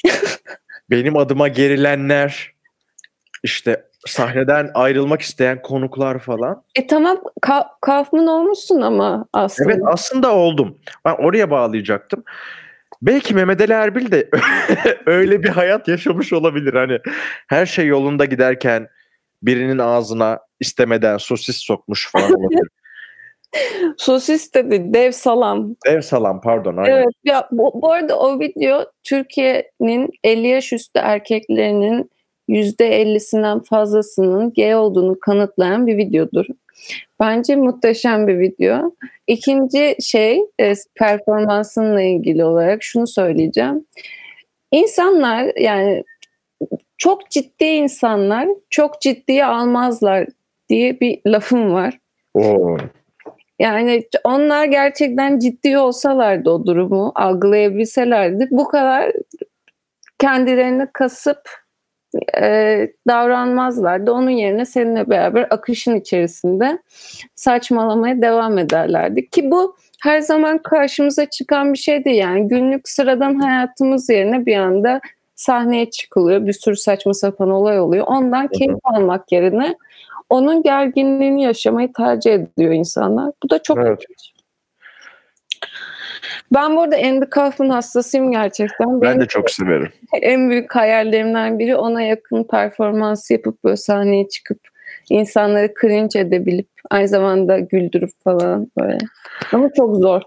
[0.90, 2.52] Benim adıma gerilenler
[3.44, 6.62] işte sahneden ayrılmak isteyen konuklar falan.
[6.74, 9.72] E tamam ka- Kaufman olmuşsun ama aslında.
[9.72, 10.78] Evet aslında oldum.
[11.04, 12.24] Ben oraya bağlayacaktım.
[13.02, 14.28] Belki Mehmet Ali Erbil de
[15.06, 16.74] öyle bir hayat yaşamış olabilir.
[16.74, 16.98] Hani
[17.48, 18.88] her şey yolunda giderken
[19.42, 22.68] birinin ağzına istemeden sosis sokmuş falan olabilir.
[23.96, 25.76] Sosis dedi dev salam.
[25.86, 26.76] Dev salam pardon.
[26.76, 26.96] Aynen.
[26.96, 32.10] Evet ya bu, bu arada o video Türkiye'nin 50 yaş üstü erkeklerinin
[32.48, 36.46] %50'sinden fazlasının gay olduğunu kanıtlayan bir videodur.
[37.20, 38.92] Bence muhteşem bir video.
[39.26, 43.86] İkinci şey e, performansınla ilgili olarak şunu söyleyeceğim.
[44.72, 46.04] İnsanlar yani
[46.98, 50.26] çok ciddi insanlar çok ciddiye almazlar
[50.68, 51.98] diye bir lafım var.
[52.34, 52.76] Oo.
[53.58, 59.12] Yani onlar gerçekten ciddi olsalardı o durumu algılayabilselerdi bu kadar
[60.18, 61.65] kendilerini kasıp
[62.40, 64.12] e, davranmazlardı.
[64.12, 66.78] Onun yerine seninle beraber akışın içerisinde
[67.34, 69.30] saçmalamaya devam ederlerdi.
[69.30, 72.20] Ki bu her zaman karşımıza çıkan bir şey değil.
[72.20, 75.00] Yani günlük sıradan hayatımız yerine bir anda
[75.34, 76.46] sahneye çıkılıyor.
[76.46, 78.04] Bir sürü saçma sapan olay oluyor.
[78.06, 79.76] Ondan keyif almak yerine
[80.30, 83.32] onun gerginliğini yaşamayı tercih ediyor insanlar.
[83.42, 84.02] Bu da çok Evet.
[84.02, 84.32] ilginç.
[86.54, 89.00] Ben burada Andy Kaufman hastasıyım gerçekten.
[89.00, 89.88] Ben Benim de çok severim.
[90.22, 94.58] en büyük hayallerimden biri ona yakın performans yapıp böyle sahneye çıkıp
[95.10, 98.98] insanları cringe edebilip aynı zamanda güldürüp falan böyle.
[99.52, 100.22] Ama çok zor.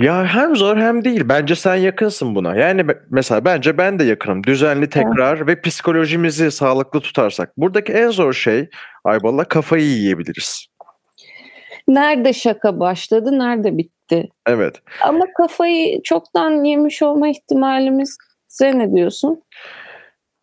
[0.00, 1.22] Ya hem zor hem değil.
[1.24, 2.56] Bence sen yakınsın buna.
[2.56, 4.44] Yani mesela bence ben de yakınım.
[4.44, 7.56] Düzenli tekrar ve psikolojimizi sağlıklı tutarsak.
[7.56, 8.68] Buradaki en zor şey
[9.04, 10.66] Aybal'la kafayı yiyebiliriz.
[11.90, 14.28] Nerede şaka başladı, nerede bitti?
[14.46, 14.82] Evet.
[15.02, 18.18] Ama kafayı çoktan yemiş olma ihtimalimiz
[18.48, 19.42] sen ne diyorsun?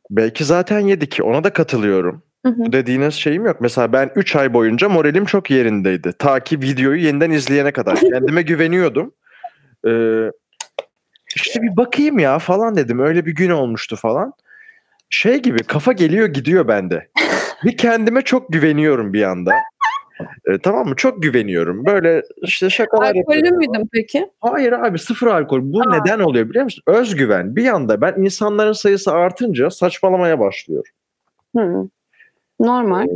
[0.09, 1.19] Belki zaten yedik.
[1.23, 2.23] Ona da katılıyorum.
[2.45, 3.61] Hı dediğiniz şeyim yok.
[3.61, 6.13] Mesela ben 3 ay boyunca moralim çok yerindeydi.
[6.19, 7.99] Ta ki videoyu yeniden izleyene kadar.
[8.11, 9.13] Kendime güveniyordum.
[9.87, 10.31] Ee,
[11.35, 12.99] işte bir bakayım ya falan dedim.
[12.99, 14.33] Öyle bir gün olmuştu falan.
[15.09, 17.09] Şey gibi kafa geliyor gidiyor bende.
[17.63, 19.51] Bir kendime çok güveniyorum bir anda.
[20.45, 20.95] Ee, tamam mı?
[20.95, 21.85] Çok güveniyorum.
[21.85, 24.29] Böyle işte şakalar Alkollü müydün peki?
[24.39, 25.59] Hayır abi sıfır alkol.
[25.63, 25.97] Bu Aa.
[25.97, 26.83] neden oluyor biliyor musun?
[26.87, 27.55] Özgüven.
[27.55, 30.87] Bir anda ben insanların sayısı artınca saçmalamaya başlıyor.
[31.57, 31.89] Hı.
[32.59, 33.07] Normal.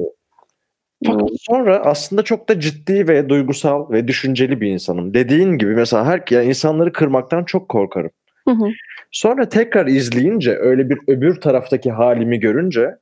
[1.05, 5.13] Fakat sonra aslında çok da ciddi ve duygusal ve düşünceli bir insanım.
[5.13, 8.11] Dediğin gibi mesela her yani insanları kırmaktan çok korkarım.
[8.47, 8.65] Hı hı.
[9.11, 12.95] Sonra tekrar izleyince öyle bir öbür taraftaki halimi görünce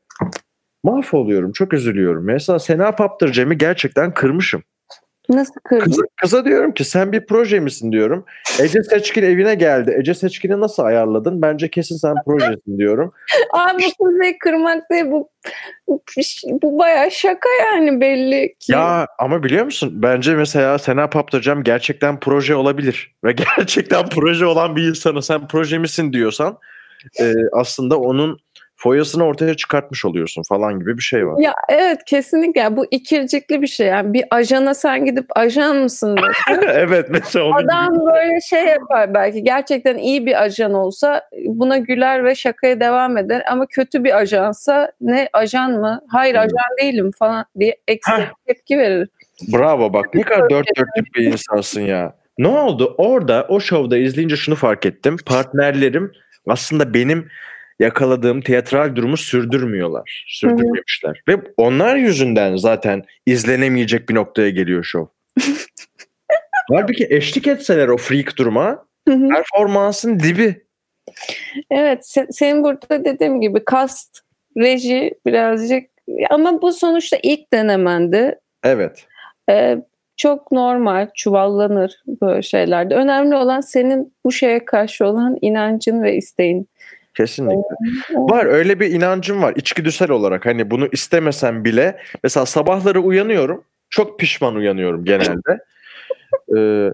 [0.84, 1.52] mahvoluyorum.
[1.52, 2.26] Çok üzülüyorum.
[2.26, 4.64] Mesela Sena Paptırcem'i gerçekten kırmışım.
[5.30, 5.86] Nasıl kırdın?
[5.86, 8.26] Kıza, kıza diyorum ki sen bir proje misin diyorum.
[8.60, 9.96] Ece Seçkin evine geldi.
[10.00, 11.42] Ece Seçkin'i nasıl ayarladın?
[11.42, 13.14] Bence kesin sen projesin diyorum.
[13.54, 15.30] Abi bu kızı kırmak değil bu
[16.62, 18.72] bu, bayağı şaka yani belli ki.
[18.72, 19.92] Ya ama biliyor musun?
[19.94, 23.16] Bence mesela Sena Paptırcem gerçekten proje olabilir.
[23.24, 26.58] Ve gerçekten proje olan bir insana sen proje misin diyorsan
[27.20, 28.40] e, aslında onun
[28.82, 31.36] foyasını ortaya çıkartmış oluyorsun falan gibi bir şey var.
[31.42, 36.18] Ya evet kesinlikle bu ikircikli bir şey yani bir ajana sen gidip ajan mısın
[36.48, 36.68] diyorsun.
[36.74, 37.72] evet mesela onun gibi.
[37.74, 43.18] Adam böyle şey yapar belki gerçekten iyi bir ajan olsa buna güler ve şakaya devam
[43.18, 46.02] eder ama kötü bir ajansa ne ajan mı?
[46.10, 46.42] Hayır Hmm.
[46.42, 49.10] ajan değilim falan diye ekstra tepki verir.
[49.54, 52.14] Bravo bak ne kadar dört dörtlük bir insansın ya.
[52.38, 52.96] Ne oldu?
[52.98, 55.18] Orada o şovda izleyince şunu fark ettim.
[55.26, 56.12] Partnerlerim
[56.48, 57.28] aslında benim
[57.80, 60.26] yakaladığım teatral durumu sürdürmüyorlar.
[60.28, 61.22] Sürdürmemişler.
[61.28, 65.06] Ve onlar yüzünden zaten izlenemeyecek bir noktaya geliyor şov.
[66.72, 69.28] Halbuki eşlik etseler o freak duruma Hı hı.
[69.28, 70.66] performansın dibi.
[71.72, 74.20] Evet se- senin burada dediğim gibi kast,
[74.58, 75.90] reji birazcık
[76.30, 78.40] ama bu sonuçta ilk denemendi.
[78.64, 79.08] Evet.
[79.50, 79.78] Ee,
[80.18, 82.96] çok normal, çuvallanır böyle şeylerde.
[82.96, 86.70] Önemli olan senin bu şeye karşı olan inancın ve isteğin.
[87.14, 87.76] Kesinlikle.
[88.14, 94.20] Var öyle bir inancım var içgüdüsel olarak hani bunu istemesem bile mesela sabahları uyanıyorum çok
[94.20, 95.60] pişman uyanıyorum genelde.
[96.57, 96.93] Ee,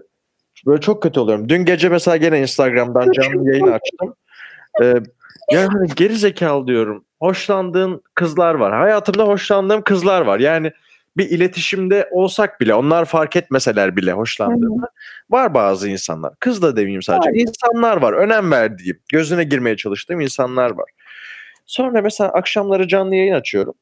[0.66, 1.48] böyle çok kötü oluyorum.
[1.48, 4.14] Dün gece mesela gene Instagram'dan canlı yayın açtım.
[4.82, 4.94] Ee,
[5.52, 7.04] yani hani geri zekalı diyorum.
[7.20, 8.74] Hoşlandığın kızlar var.
[8.74, 10.40] Hayatımda hoşlandığım kızlar var.
[10.40, 10.72] Yani
[11.16, 14.86] bir iletişimde olsak bile onlar fark etmeseler bile hoşlandığımı
[15.30, 16.34] var bazı insanlar.
[16.40, 17.30] Kız da demeyeyim sadece.
[17.40, 18.12] İnsanlar var.
[18.12, 20.90] Önem verdiğim, gözüne girmeye çalıştığım insanlar var.
[21.66, 23.74] Sonra mesela akşamları canlı yayın açıyorum.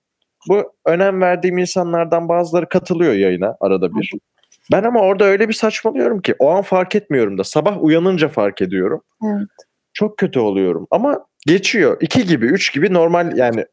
[0.49, 4.13] Bu önem verdiğim insanlardan bazıları katılıyor yayına arada bir.
[4.73, 8.63] Ben ama orada öyle bir saçmalıyorum ki o an fark etmiyorum da sabah uyanınca fark
[8.63, 9.03] ediyorum.
[9.25, 9.49] Evet.
[9.93, 11.97] Çok kötü oluyorum ama geçiyor.
[12.01, 13.65] İki gibi, üç gibi normal yani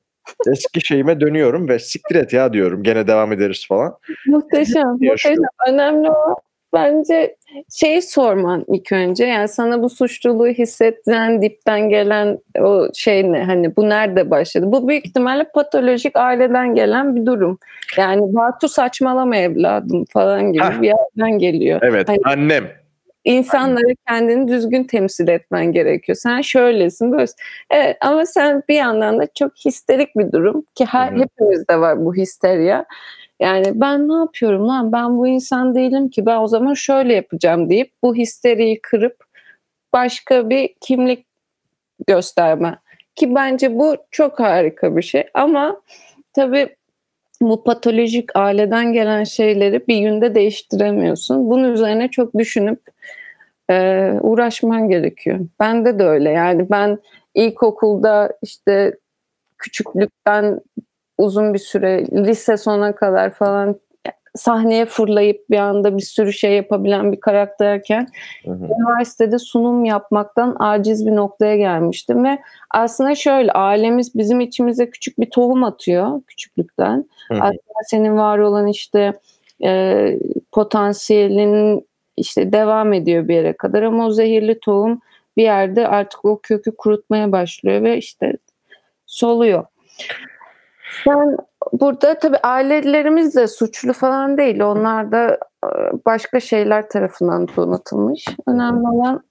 [0.51, 2.84] eski şeyime dönüyorum ve siktir et ya diyorum.
[2.84, 3.97] Gene devam ederiz falan.
[4.28, 5.36] Muhteşem, Yaşıyor.
[5.36, 5.36] muhteşem.
[5.67, 6.36] Önemli o
[6.74, 7.36] bence
[7.74, 9.26] şeyi sorman ilk önce.
[9.26, 13.43] Yani sana bu suçluluğu hissettiren, dipten gelen o şey ne?
[13.43, 14.65] Hani bu nerede başladı?
[14.72, 17.59] Bu büyük ihtimalle patolojik aileden gelen bir durum.
[17.97, 20.82] Yani Batu saçmalama evladım falan gibi Hah.
[20.82, 21.80] bir yerden geliyor.
[21.84, 22.81] Evet Hani- annem.
[23.26, 26.15] İnsanları kendini düzgün temsil etmen gerekiyor.
[26.15, 27.36] Sen şöylesin, böylesin.
[27.69, 31.19] Evet ama sen bir yandan da çok histerik bir durum ki her, Hı hı.
[31.19, 32.86] hepimizde var bu histerya.
[33.39, 37.69] Yani ben ne yapıyorum lan ben bu insan değilim ki ben o zaman şöyle yapacağım
[37.69, 39.24] deyip bu histeriyi kırıp
[39.93, 41.26] başka bir kimlik
[42.07, 42.80] gösterme.
[43.15, 45.82] Ki bence bu çok harika bir şey ama
[46.34, 46.76] tabii
[47.42, 51.50] bu patolojik aileden gelen şeyleri bir günde değiştiremiyorsun.
[51.50, 52.80] Bunun üzerine çok düşünüp
[53.70, 55.39] e, uğraşman gerekiyor.
[55.60, 57.00] Bende de öyle yani ben
[57.36, 58.98] ilkokulda işte
[59.58, 60.62] küçüklükten
[61.18, 63.80] uzun bir süre lise sona kadar falan
[64.36, 68.08] sahneye fırlayıp bir anda bir sürü şey yapabilen bir karakterken
[68.46, 68.66] Hı hı.
[68.66, 72.40] üniversitede sunum yapmaktan aciz bir noktaya gelmiştim ve
[72.72, 77.06] aslında şöyle ailemiz bizim içimize küçük bir tohum atıyor küçüklükten.
[77.28, 77.40] Hı hı.
[77.40, 79.14] Aslında senin var olan işte
[79.64, 80.18] e,
[80.52, 85.02] potansiyelin işte devam ediyor bir yere kadar ama o zehirli tohum
[85.38, 88.34] bir yerde artık o kökü kurutmaya başlıyor ve işte
[89.06, 89.66] soluyor.
[91.04, 91.38] Sen
[91.74, 94.62] burada tabii ailelerimiz de suçlu falan değil.
[94.62, 95.70] Onlar da e,
[96.05, 98.26] başka şeyler tarafından donatılmış.
[98.47, 99.24] Önemli olan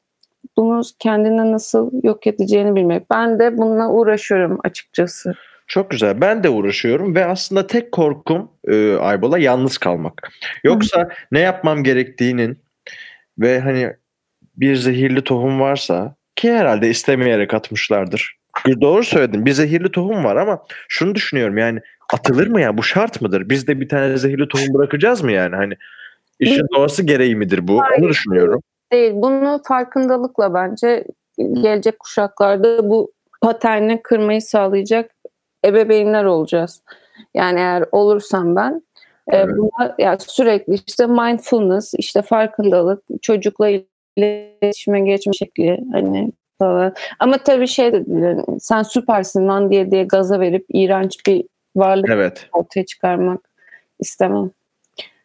[0.56, 3.10] bunu kendine nasıl yok edeceğini bilmek.
[3.10, 5.34] Ben de bununla uğraşıyorum açıkçası.
[5.66, 6.20] Çok güzel.
[6.20, 10.30] Ben de uğraşıyorum ve aslında tek korkum e, Aybal'a yalnız kalmak.
[10.64, 12.58] Yoksa ne yapmam gerektiğinin
[13.38, 13.92] ve hani
[14.56, 18.36] bir zehirli tohum varsa ki herhalde istemeyerek atmışlardır.
[18.80, 19.46] Doğru söyledin.
[19.46, 21.80] Bir zehirli tohum var ama şunu düşünüyorum yani
[22.14, 22.78] atılır mı ya?
[22.78, 23.48] Bu şart mıdır?
[23.48, 25.56] Biz de bir tane zehirli tohum bırakacağız mı yani?
[25.56, 25.74] Hani
[26.38, 27.80] işin doğası gereği midir bu?
[27.80, 28.02] Hayır.
[28.02, 28.62] Onu düşünüyorum.
[28.92, 29.12] Değil.
[29.14, 31.04] Bunu farkındalıkla bence
[31.38, 35.10] gelecek kuşaklarda bu paterni kırmayı sağlayacak
[35.64, 36.82] ebeveynler olacağız.
[37.34, 38.82] Yani eğer olursam ben
[39.28, 39.56] e, Evet.
[39.58, 43.70] buna yani sürekli işte mindfulness, işte farkındalık, çocukla
[44.16, 46.94] iletişime geçme şekli hani falan.
[47.18, 48.04] Ama tabii şey de
[48.60, 51.44] sen süpersin lan diye diye gaza verip iğrenç bir
[51.76, 52.48] varlık Evet.
[52.52, 53.40] ortaya çıkarmak
[54.00, 54.50] istemem.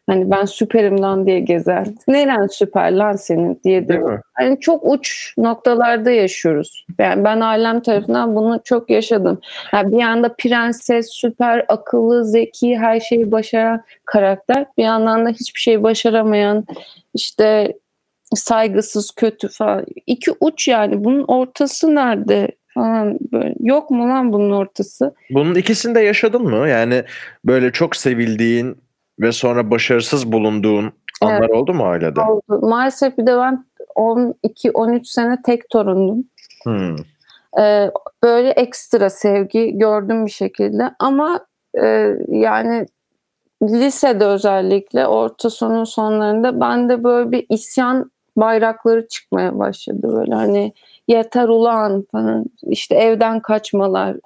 [0.06, 1.86] Hani ben süperim lan diye gezer.
[2.08, 4.02] Neren süper lan senin diye de?
[4.34, 6.86] Hani çok uç noktalarda yaşıyoruz.
[6.98, 9.40] Yani ben ailem tarafından bunu çok yaşadım.
[9.72, 14.66] Yani bir yanda prenses, süper, akıllı, zeki, her şeyi başaran karakter.
[14.78, 16.64] Bir yandan da hiçbir şey başaramayan,
[17.14, 17.72] işte
[18.34, 19.84] saygısız, kötü falan.
[20.06, 21.04] İki uç yani.
[21.04, 22.48] Bunun ortası nerede?
[22.76, 23.54] Falan böyle.
[23.60, 25.14] Yok mu lan bunun ortası?
[25.30, 26.68] Bunun ikisini de yaşadın mı?
[26.68, 27.04] Yani
[27.44, 28.76] böyle çok sevildiğin
[29.20, 32.20] ve sonra başarısız bulunduğun anlar oldu mu ailede?
[32.20, 32.66] Oldu.
[32.66, 33.64] Maalesef bir de ben
[33.96, 36.24] 12-13 sene tek torundum.
[36.64, 36.96] Hmm.
[37.60, 37.90] Ee,
[38.22, 41.46] böyle ekstra sevgi gördüm bir şekilde ama
[41.82, 42.86] e, yani
[43.62, 50.72] lisede özellikle orta sonun sonlarında bende böyle bir isyan bayrakları çıkmaya başladı böyle hani
[51.08, 54.16] yeter ulan falan işte evden kaçmalar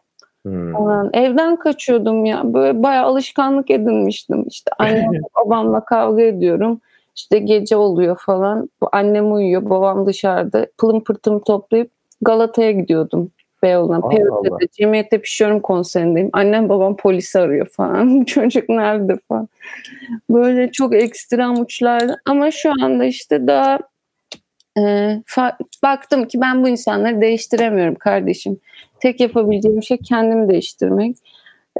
[0.44, 0.72] Hmm.
[0.72, 6.80] falan evden kaçıyordum ya böyle bayağı alışkanlık edinmiştim işte annem babamla kavga ediyorum
[7.16, 11.90] işte gece oluyor falan annem uyuyor babam dışarıda pılım pırtım toplayıp
[12.22, 13.30] Galata'ya gidiyordum
[13.62, 14.08] Beyoğlu'na.
[14.08, 14.58] Peyote'de Allah.
[14.72, 16.30] Cemiyete Pişiyorum konserindeyim.
[16.32, 18.24] Annem babam polisi arıyor falan.
[18.26, 19.48] Çocuk nerede falan.
[20.30, 22.16] Böyle çok ekstrem uçlarda.
[22.26, 23.78] Ama şu anda işte daha
[24.78, 25.16] e,
[25.82, 28.60] baktım ki ben bu insanları değiştiremiyorum kardeşim.
[29.00, 31.16] Tek yapabileceğim şey kendimi değiştirmek.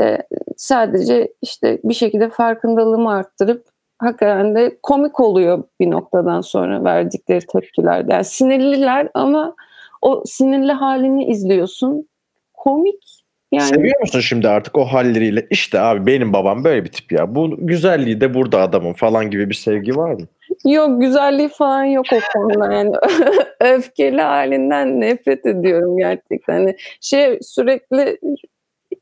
[0.01, 0.19] E,
[0.57, 3.67] sadece işte bir şekilde farkındalığımı arttırıp
[3.99, 8.05] hakikaten de komik oluyor bir noktadan sonra verdikleri tepkiler.
[8.09, 9.55] Yani sinirliler ama
[10.03, 12.09] o sinirli halini izliyorsun.
[12.55, 13.20] Komik.
[13.53, 15.47] Yani Seviyor musun şimdi artık o halleriyle?
[15.51, 17.35] İşte abi benim babam böyle bir tip ya.
[17.35, 20.27] Bu güzelliği de burada adamın falan gibi bir sevgi var mı?
[20.65, 22.97] yok güzelliği falan yok o konuda yani
[23.61, 26.55] öfkeli halinden nefret ediyorum gerçekten.
[26.55, 28.19] Hani şey sürekli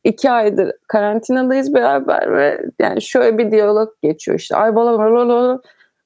[0.05, 4.57] iki aydır karantinadayız beraber ve yani şöyle bir diyalog geçiyor işte.
[4.57, 5.61] Ay baba baba, baba,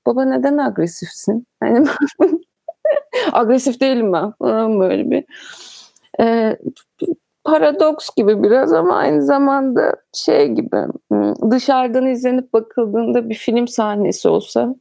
[0.07, 1.47] baba neden agresifsin?
[1.61, 1.87] Hani
[3.33, 5.25] agresif değilim ben falan böyle bir.
[6.21, 6.57] Ee,
[7.45, 10.77] paradoks gibi biraz ama aynı zamanda şey gibi
[11.09, 14.75] hmm, dışarıdan izlenip bakıldığında bir film sahnesi olsa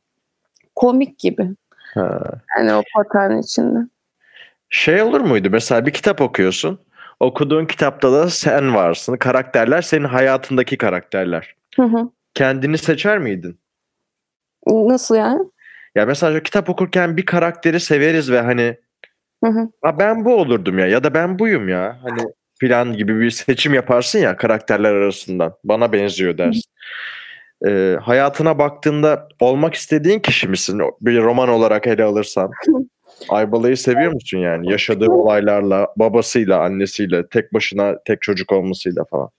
[0.75, 1.49] komik gibi.
[1.93, 2.21] Ha.
[2.57, 3.79] Yani o patern içinde.
[4.69, 5.49] Şey olur muydu?
[5.51, 6.79] Mesela bir kitap okuyorsun.
[7.19, 9.17] Okuduğun kitapta da sen varsın.
[9.17, 11.55] Karakterler senin hayatındaki karakterler.
[11.75, 12.09] Hı hı.
[12.33, 13.59] Kendini seçer miydin?
[14.67, 15.43] Nasıl yani?
[15.95, 18.77] Ya mesela kitap okurken bir karakteri severiz ve hani
[19.43, 19.69] Hı hı.
[19.81, 21.99] "Ha ben bu olurdum ya ya da ben buyum ya.
[22.03, 22.21] Hani
[22.61, 25.53] plan gibi bir seçim yaparsın ya karakterler arasından.
[25.63, 26.71] Bana benziyor dersin.
[27.67, 30.81] Ee, hayatına baktığında olmak istediğin kişi misin?
[31.01, 32.51] Bir roman olarak ele alırsan.
[33.29, 34.71] Aybala'yı seviyor musun yani?
[34.71, 39.29] Yaşadığı olaylarla, babasıyla, annesiyle, tek başına tek çocuk olmasıyla falan.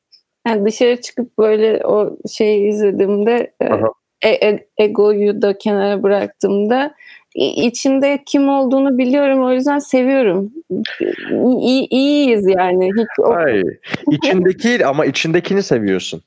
[0.46, 3.88] Yani dışarı çıkıp böyle o şeyi izlediğimde e, Aha.
[4.22, 6.94] e- e- egoyu da kenara bıraktığımda
[7.34, 10.52] içinde kim olduğunu biliyorum o yüzden seviyorum.
[11.60, 12.88] İyi, iyiyiz yani.
[12.98, 13.62] Hiç o- Ay,
[14.10, 16.22] içindeki ama içindekini seviyorsun.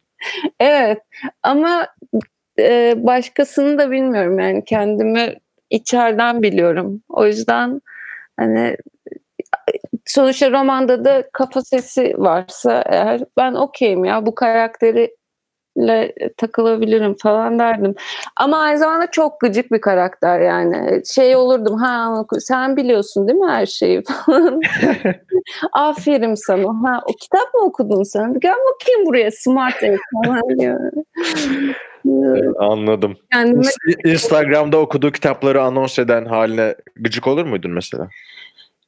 [0.60, 1.00] Evet
[1.44, 1.88] ama
[2.60, 5.36] e, başkasını da bilmiyorum yani kendimi
[5.70, 7.02] içeriden biliyorum.
[7.10, 7.82] O yüzden
[8.38, 8.78] hani
[10.06, 14.36] sonuçta romanda da kafa sesi varsa eğer ben okeyim ya bu
[15.76, 17.96] karakteriyle takılabilirim falan derdim.
[18.38, 21.02] Ama aynı zamanda çok gıcık bir karakter yani.
[21.06, 24.62] Şey olurdum ha sen biliyorsun değil mi her şeyi falan.
[25.72, 26.68] Aferin sana.
[26.84, 28.40] Ha, o kitap mı okudun sen?
[28.40, 30.92] Gel bakayım buraya smart ev falan diyor.
[32.60, 33.18] Anladım.
[33.32, 38.08] Kendime İns- Instagram'da okuduğu kitapları anons eden haline gıcık olur muydun mesela?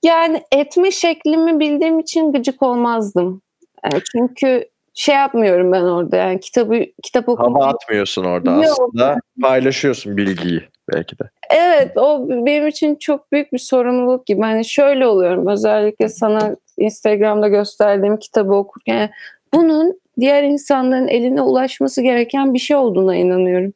[0.03, 3.41] yani etme şeklimi bildiğim için gıcık olmazdım.
[3.83, 7.65] Yani çünkü şey yapmıyorum ben orada yani kitabı kitap Hava okumayı.
[7.65, 8.63] atmıyorsun orada Yok.
[8.63, 9.19] aslında.
[9.41, 11.23] Paylaşıyorsun bilgiyi belki de.
[11.49, 14.41] Evet o benim için çok büyük bir sorumluluk gibi.
[14.41, 19.09] Hani şöyle oluyorum özellikle sana Instagram'da gösterdiğim kitabı okurken
[19.53, 23.73] bunun diğer insanların eline ulaşması gereken bir şey olduğuna inanıyorum.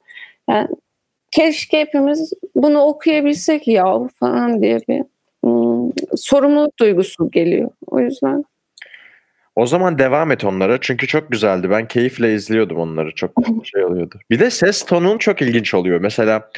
[0.49, 0.67] Yani
[1.31, 5.03] keşke hepimiz bunu okuyabilsek ya falan diye bir
[5.43, 7.69] hmm, sorumluluk duygusu geliyor.
[7.87, 8.43] O yüzden
[9.55, 11.69] O zaman devam et onlara çünkü çok güzeldi.
[11.69, 13.15] Ben keyifle izliyordum onları.
[13.15, 13.31] Çok
[13.63, 14.19] şey oluyordu.
[14.29, 16.01] Bir de ses tonun çok ilginç oluyor.
[16.01, 16.49] Mesela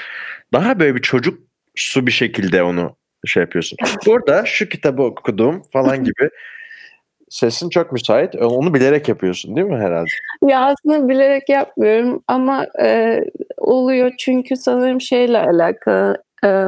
[0.54, 1.40] daha böyle bir çocuk
[1.76, 3.78] su bir şekilde onu şey yapıyorsun.
[4.06, 6.30] Burada şu kitabı okudum falan gibi.
[7.30, 8.36] Sesin çok müsait.
[8.36, 10.10] Onu bilerek yapıyorsun değil mi herhalde?
[10.48, 13.20] Ya aslında bilerek yapmıyorum ama e,
[13.58, 16.24] oluyor çünkü sanırım şeyle alakalı.
[16.46, 16.66] E,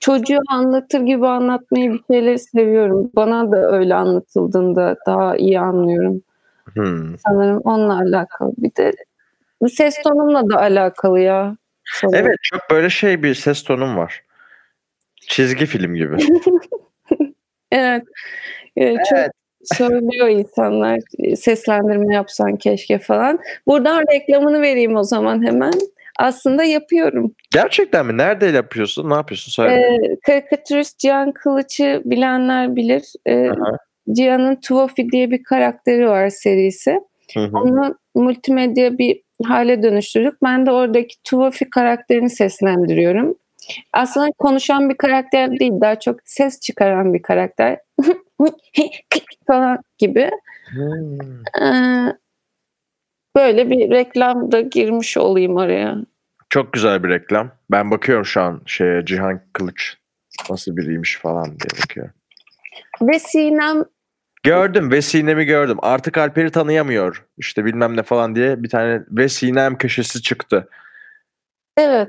[0.00, 3.10] çocuğu anlatır gibi anlatmayı bir şeyleri seviyorum.
[3.16, 6.22] Bana da öyle anlatıldığında daha iyi anlıyorum.
[6.74, 7.18] Hmm.
[7.18, 8.52] Sanırım onunla alakalı.
[8.58, 8.92] Bir de
[9.60, 11.56] bu ses tonumla da alakalı ya.
[11.84, 12.26] sanırım.
[12.26, 14.22] Evet çok böyle şey bir ses tonun var.
[15.20, 16.16] Çizgi film gibi.
[17.72, 18.02] Evet.
[18.76, 19.18] E, çok
[19.62, 21.00] söylüyor insanlar
[21.36, 23.38] seslendirme yapsan keşke falan.
[23.66, 25.72] Buradan reklamını vereyim o zaman hemen.
[26.18, 27.34] Aslında yapıyorum.
[27.50, 28.16] Gerçekten mi?
[28.16, 29.10] Nerede yapıyorsun?
[29.10, 29.52] Ne yapıyorsun?
[29.52, 29.74] Söyle.
[29.74, 33.12] Ee, karikatürist Cihan Kılıç'ı bilenler bilir.
[33.26, 33.78] Ee, Aha.
[34.12, 37.00] Cihan'ın Tuvafi diye bir karakteri var serisi.
[37.34, 37.58] Hı hı.
[37.58, 40.42] Onu multimedya bir hale dönüştürdük.
[40.42, 43.34] Ben de oradaki Tuvafi karakterini seslendiriyorum.
[43.92, 47.78] Aslında konuşan bir karakter değil, daha çok ses çıkaran bir karakter.
[49.46, 50.30] falan gibi.
[50.70, 51.62] Hmm.
[51.62, 52.16] Ee,
[53.38, 55.96] böyle bir reklamda girmiş olayım araya.
[56.50, 57.50] Çok güzel bir reklam.
[57.70, 59.96] Ben bakıyorum şu an şeye Cihan Kılıç
[60.50, 62.14] nasıl biriymiş falan diye bakıyorum.
[63.02, 63.84] Ve Sinem
[64.42, 65.76] Gördüm ve Sinem'i gördüm.
[65.82, 67.26] Artık Alper'i tanıyamıyor.
[67.38, 70.68] İşte bilmem ne falan diye bir tane ve Sinem köşesi çıktı.
[71.76, 72.08] evet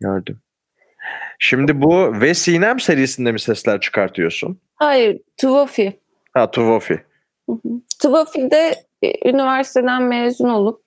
[0.00, 0.40] Gördüm.
[1.38, 4.60] Şimdi bu ve Sinem serisinde mi sesler çıkartıyorsun?
[4.74, 6.00] hayır Tuvafi.
[6.34, 7.02] Ha Tuvofi.
[8.02, 8.74] Tuvafi'de e,
[9.24, 10.82] üniversiteden mezun olup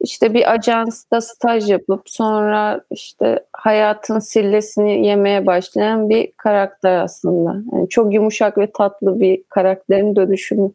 [0.00, 7.56] işte bir ajansta staj yapıp sonra işte hayatın sillesini yemeye başlayan bir karakter aslında.
[7.72, 10.70] Yani çok yumuşak ve tatlı bir karakterin dönüşümü.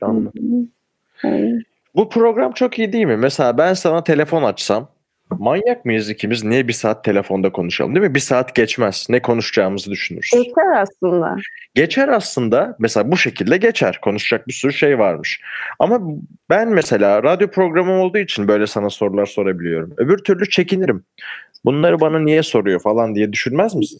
[0.00, 0.70] Anladım.
[1.22, 1.62] Yani
[1.94, 3.16] Bu program çok iyi değil mi?
[3.16, 4.88] Mesela ben sana telefon açsam
[5.38, 6.44] manyak mıyız ikimiz?
[6.44, 8.14] Niye bir saat telefonda konuşalım değil mi?
[8.14, 9.06] Bir saat geçmez.
[9.08, 10.30] Ne konuşacağımızı düşünürüz.
[10.34, 11.36] Yeter aslında.
[11.74, 12.76] Geçer aslında.
[12.78, 13.98] Mesela bu şekilde geçer.
[14.02, 15.40] Konuşacak bir sürü şey varmış.
[15.78, 16.00] Ama
[16.50, 19.94] ben mesela radyo programım olduğu için böyle sana sorular sorabiliyorum.
[19.96, 21.04] Öbür türlü çekinirim.
[21.64, 23.98] Bunları bana niye soruyor falan diye düşünmez misin?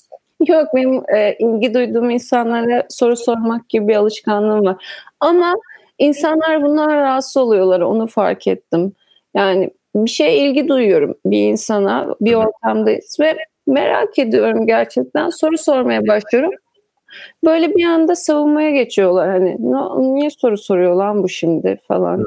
[0.48, 4.84] Yok benim e, ilgi duyduğum insanlara soru sormak gibi bir alışkanlığım var.
[5.20, 5.54] Ama
[5.98, 8.92] insanlar bundan rahatsız oluyorlar onu fark ettim.
[9.34, 13.36] Yani bir şeye ilgi duyuyorum bir insana bir ortamdayız ve
[13.66, 16.50] merak ediyorum gerçekten soru sormaya başlıyorum.
[17.44, 22.26] Böyle bir anda savunmaya geçiyorlar hani "Ne- niye soru soruyor lan bu şimdi falan.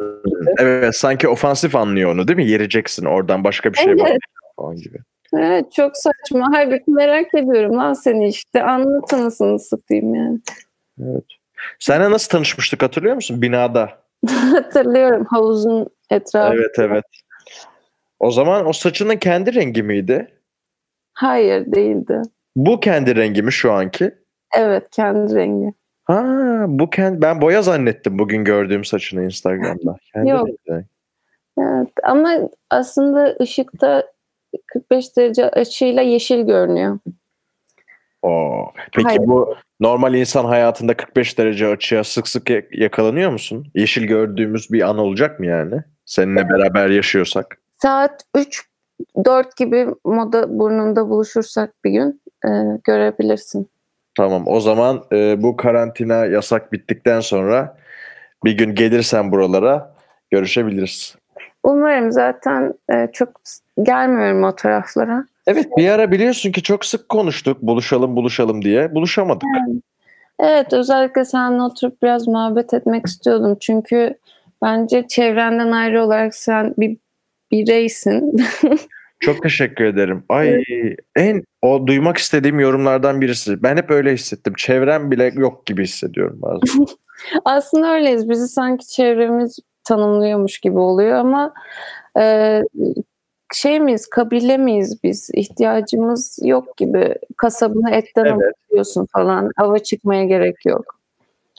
[0.59, 2.45] Evet sanki ofansif anlıyor onu değil mi?
[2.47, 4.17] Yereceksin oradan başka bir şey var Evet.
[4.59, 4.97] falan gibi.
[5.37, 6.49] Evet çok saçma.
[6.53, 10.39] Halbuki merak ediyorum lan seni işte anlat anasını satayım yani.
[11.03, 11.23] Evet.
[11.79, 13.41] Seninle nasıl tanışmıştık hatırlıyor musun?
[13.41, 13.89] Binada.
[14.51, 16.55] Hatırlıyorum havuzun etrafı.
[16.55, 17.03] Evet evet.
[18.23, 20.27] O zaman o saçının kendi rengi miydi?
[21.13, 22.21] Hayır değildi.
[22.55, 24.11] Bu kendi rengi mi şu anki?
[24.57, 25.73] Evet kendi rengi.
[26.03, 26.23] Ha,
[26.67, 29.97] bu kendi ben boya zannettim bugün gördüğüm saçını Instagram'da.
[30.13, 30.47] Kendi Yok.
[30.69, 30.85] rengi.
[31.59, 34.03] Evet ama aslında ışıkta
[34.67, 36.99] 45 derece açıyla yeşil görünüyor.
[38.21, 38.71] Oo.
[38.95, 39.21] Peki Hayır.
[39.27, 43.67] bu normal insan hayatında 45 derece açıya sık sık ya- yakalanıyor musun?
[43.75, 45.75] Yeşil gördüğümüz bir an olacak mı yani?
[46.05, 47.62] Seninle beraber yaşıyorsak.
[47.83, 48.23] Saat
[49.15, 52.49] 3-4 gibi moda burnunda buluşursak bir gün e,
[52.83, 53.69] görebilirsin.
[54.17, 57.77] Tamam o zaman e, bu karantina yasak bittikten sonra
[58.43, 59.93] bir gün gelirsen buralara
[60.31, 61.15] görüşebiliriz.
[61.63, 63.29] Umarım zaten e, çok
[63.83, 65.25] gelmiyorum o taraflara.
[65.47, 69.49] Evet bir ara biliyorsun ki çok sık konuştuk buluşalım buluşalım diye buluşamadık.
[70.39, 73.57] Evet özellikle seninle oturup biraz muhabbet etmek istiyordum.
[73.59, 74.13] Çünkü
[74.61, 77.02] bence çevrenden ayrı olarak sen bir
[77.53, 78.37] bireysin.
[79.19, 80.23] Çok teşekkür ederim.
[80.29, 80.63] Ay
[81.15, 83.63] en o duymak istediğim yorumlardan birisi.
[83.63, 84.53] Ben hep öyle hissettim.
[84.57, 86.85] Çevrem bile yok gibi hissediyorum bazen.
[87.45, 88.29] Aslında öyleyiz.
[88.29, 91.53] Bizi sanki çevremiz tanımlıyormuş gibi oluyor ama
[92.19, 92.61] e,
[93.53, 95.29] şey miyiz, kabile miyiz biz?
[95.33, 97.15] İhtiyacımız yok gibi.
[97.37, 98.53] Kasabını etten Evet.
[98.71, 99.51] alıyorsun falan.
[99.57, 100.99] Ava çıkmaya gerek yok.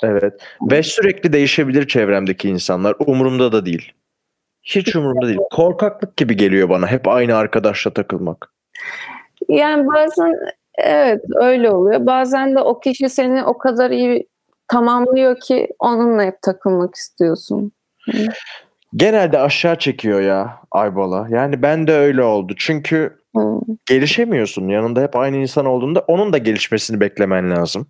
[0.02, 0.34] Evet.
[0.70, 2.96] Ve sürekli değişebilir çevremdeki insanlar.
[3.06, 3.92] Umurumda da değil.
[4.64, 5.38] Hiç umurumda değil.
[5.52, 8.50] Korkaklık gibi geliyor bana hep aynı arkadaşla takılmak.
[9.48, 10.34] Yani bazen
[10.78, 12.06] evet öyle oluyor.
[12.06, 14.28] Bazen de o kişi seni o kadar iyi
[14.68, 17.72] tamamlıyor ki onunla hep takılmak istiyorsun.
[18.96, 21.26] Genelde aşağı çekiyor ya Aybola.
[21.30, 22.54] Yani ben de öyle oldu.
[22.58, 23.60] Çünkü Hmm.
[23.86, 24.68] gelişemiyorsun.
[24.68, 27.86] Yanında hep aynı insan olduğunda onun da gelişmesini beklemen lazım.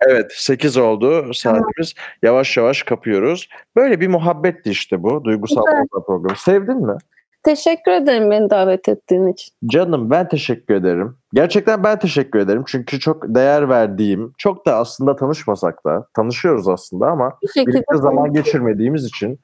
[0.00, 1.94] Evet 8 oldu saatimiz.
[2.22, 3.48] Yavaş yavaş kapıyoruz.
[3.76, 5.24] Böyle bir muhabbetti işte bu.
[5.24, 5.62] Duygusal.
[5.64, 6.36] Portal programı.
[6.36, 6.96] Sevdin mi?
[7.42, 9.54] Teşekkür ederim beni davet ettiğin için.
[9.66, 11.16] Canım ben teşekkür ederim.
[11.32, 12.62] Gerçekten ben teşekkür ederim.
[12.66, 18.32] Çünkü çok değer verdiğim, çok da aslında tanışmasak da, tanışıyoruz aslında ama Bir birlikte zaman
[18.32, 19.38] geçirmediğimiz için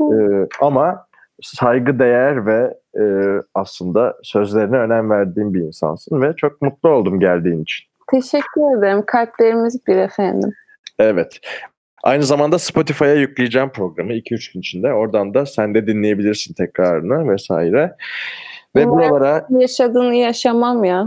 [0.00, 0.16] e,
[0.60, 1.06] ama
[1.42, 3.04] saygı değer ve e,
[3.54, 7.88] aslında sözlerine önem verdiğim bir insansın ve çok mutlu oldum geldiğin için.
[8.10, 9.02] Teşekkür ederim.
[9.06, 10.50] Kalplerimiz bir efendim.
[10.98, 11.40] Evet.
[12.02, 14.92] Aynı zamanda Spotify'a yükleyeceğim programı 2-3 gün içinde.
[14.92, 17.96] Oradan da sen de dinleyebilirsin tekrarını vesaire.
[18.76, 21.06] Ve Umarım- buralara Yaşadığını yaşamam ya.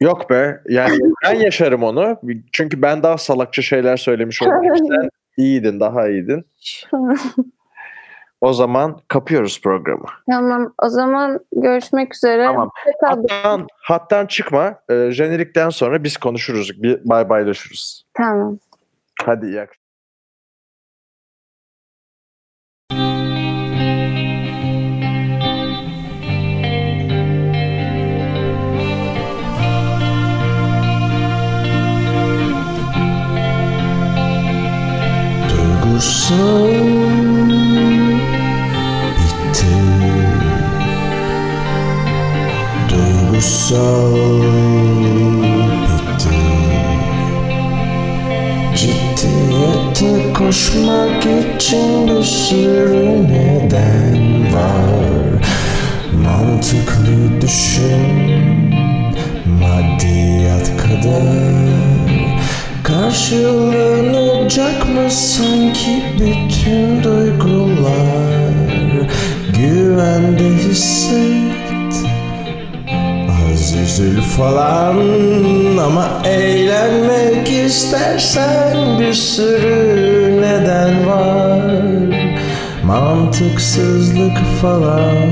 [0.00, 2.20] yok be yani ben yaşarım onu.
[2.52, 4.52] Çünkü ben daha salakça şeyler söylemiş oldum.
[4.76, 6.44] Sen iyiydin, daha iyiydin.
[8.44, 10.04] O zaman kapıyoruz programı.
[10.30, 12.44] tamam o zaman görüşmek üzere.
[12.46, 12.70] Tamam.
[13.04, 14.74] Hattan, hattan çıkma.
[14.90, 16.82] E, jenerikten sonra biz konuşuruz.
[16.82, 18.04] Bir bay baylaşırız.
[18.14, 18.58] Tamam.
[19.24, 19.84] Hadi iyi akşamlar.
[35.50, 36.63] Duygusal
[43.74, 44.14] Duygusal
[45.82, 46.38] bitti
[48.76, 55.44] Ciddiyete koşmak için bir sürü neden var.
[56.24, 58.06] Mantıklı düşün.
[59.60, 61.22] Maddiyat kadar.
[62.82, 68.54] Karşılanacak mı sanki bütün duygular?
[69.58, 71.53] Güvende hisset
[73.74, 74.96] Az üzül falan
[75.78, 81.60] ama eğlenmek istersen bir sürü neden var?
[82.84, 85.28] Mantıksızlık falan.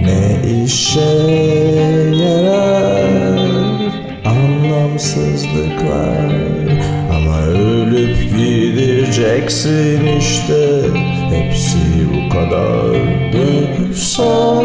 [0.00, 1.00] Ne işe
[2.12, 3.38] yarar?
[4.24, 6.63] Anlamsızlıklar
[9.14, 10.80] gideceksin işte
[11.30, 11.78] Hepsi
[12.14, 12.94] bu kadar
[13.32, 14.64] duygusal.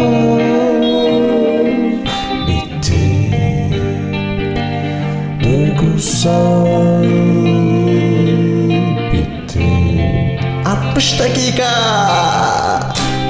[2.48, 3.32] Bitti
[5.44, 7.04] Duygusal.
[9.14, 9.70] Bitti.
[10.66, 11.70] 60 dakika.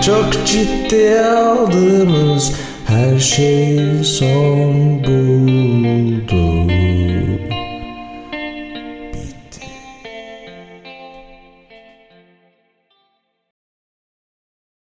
[0.06, 2.54] Çok ciddi aldığımız
[2.88, 6.59] her şey son buldu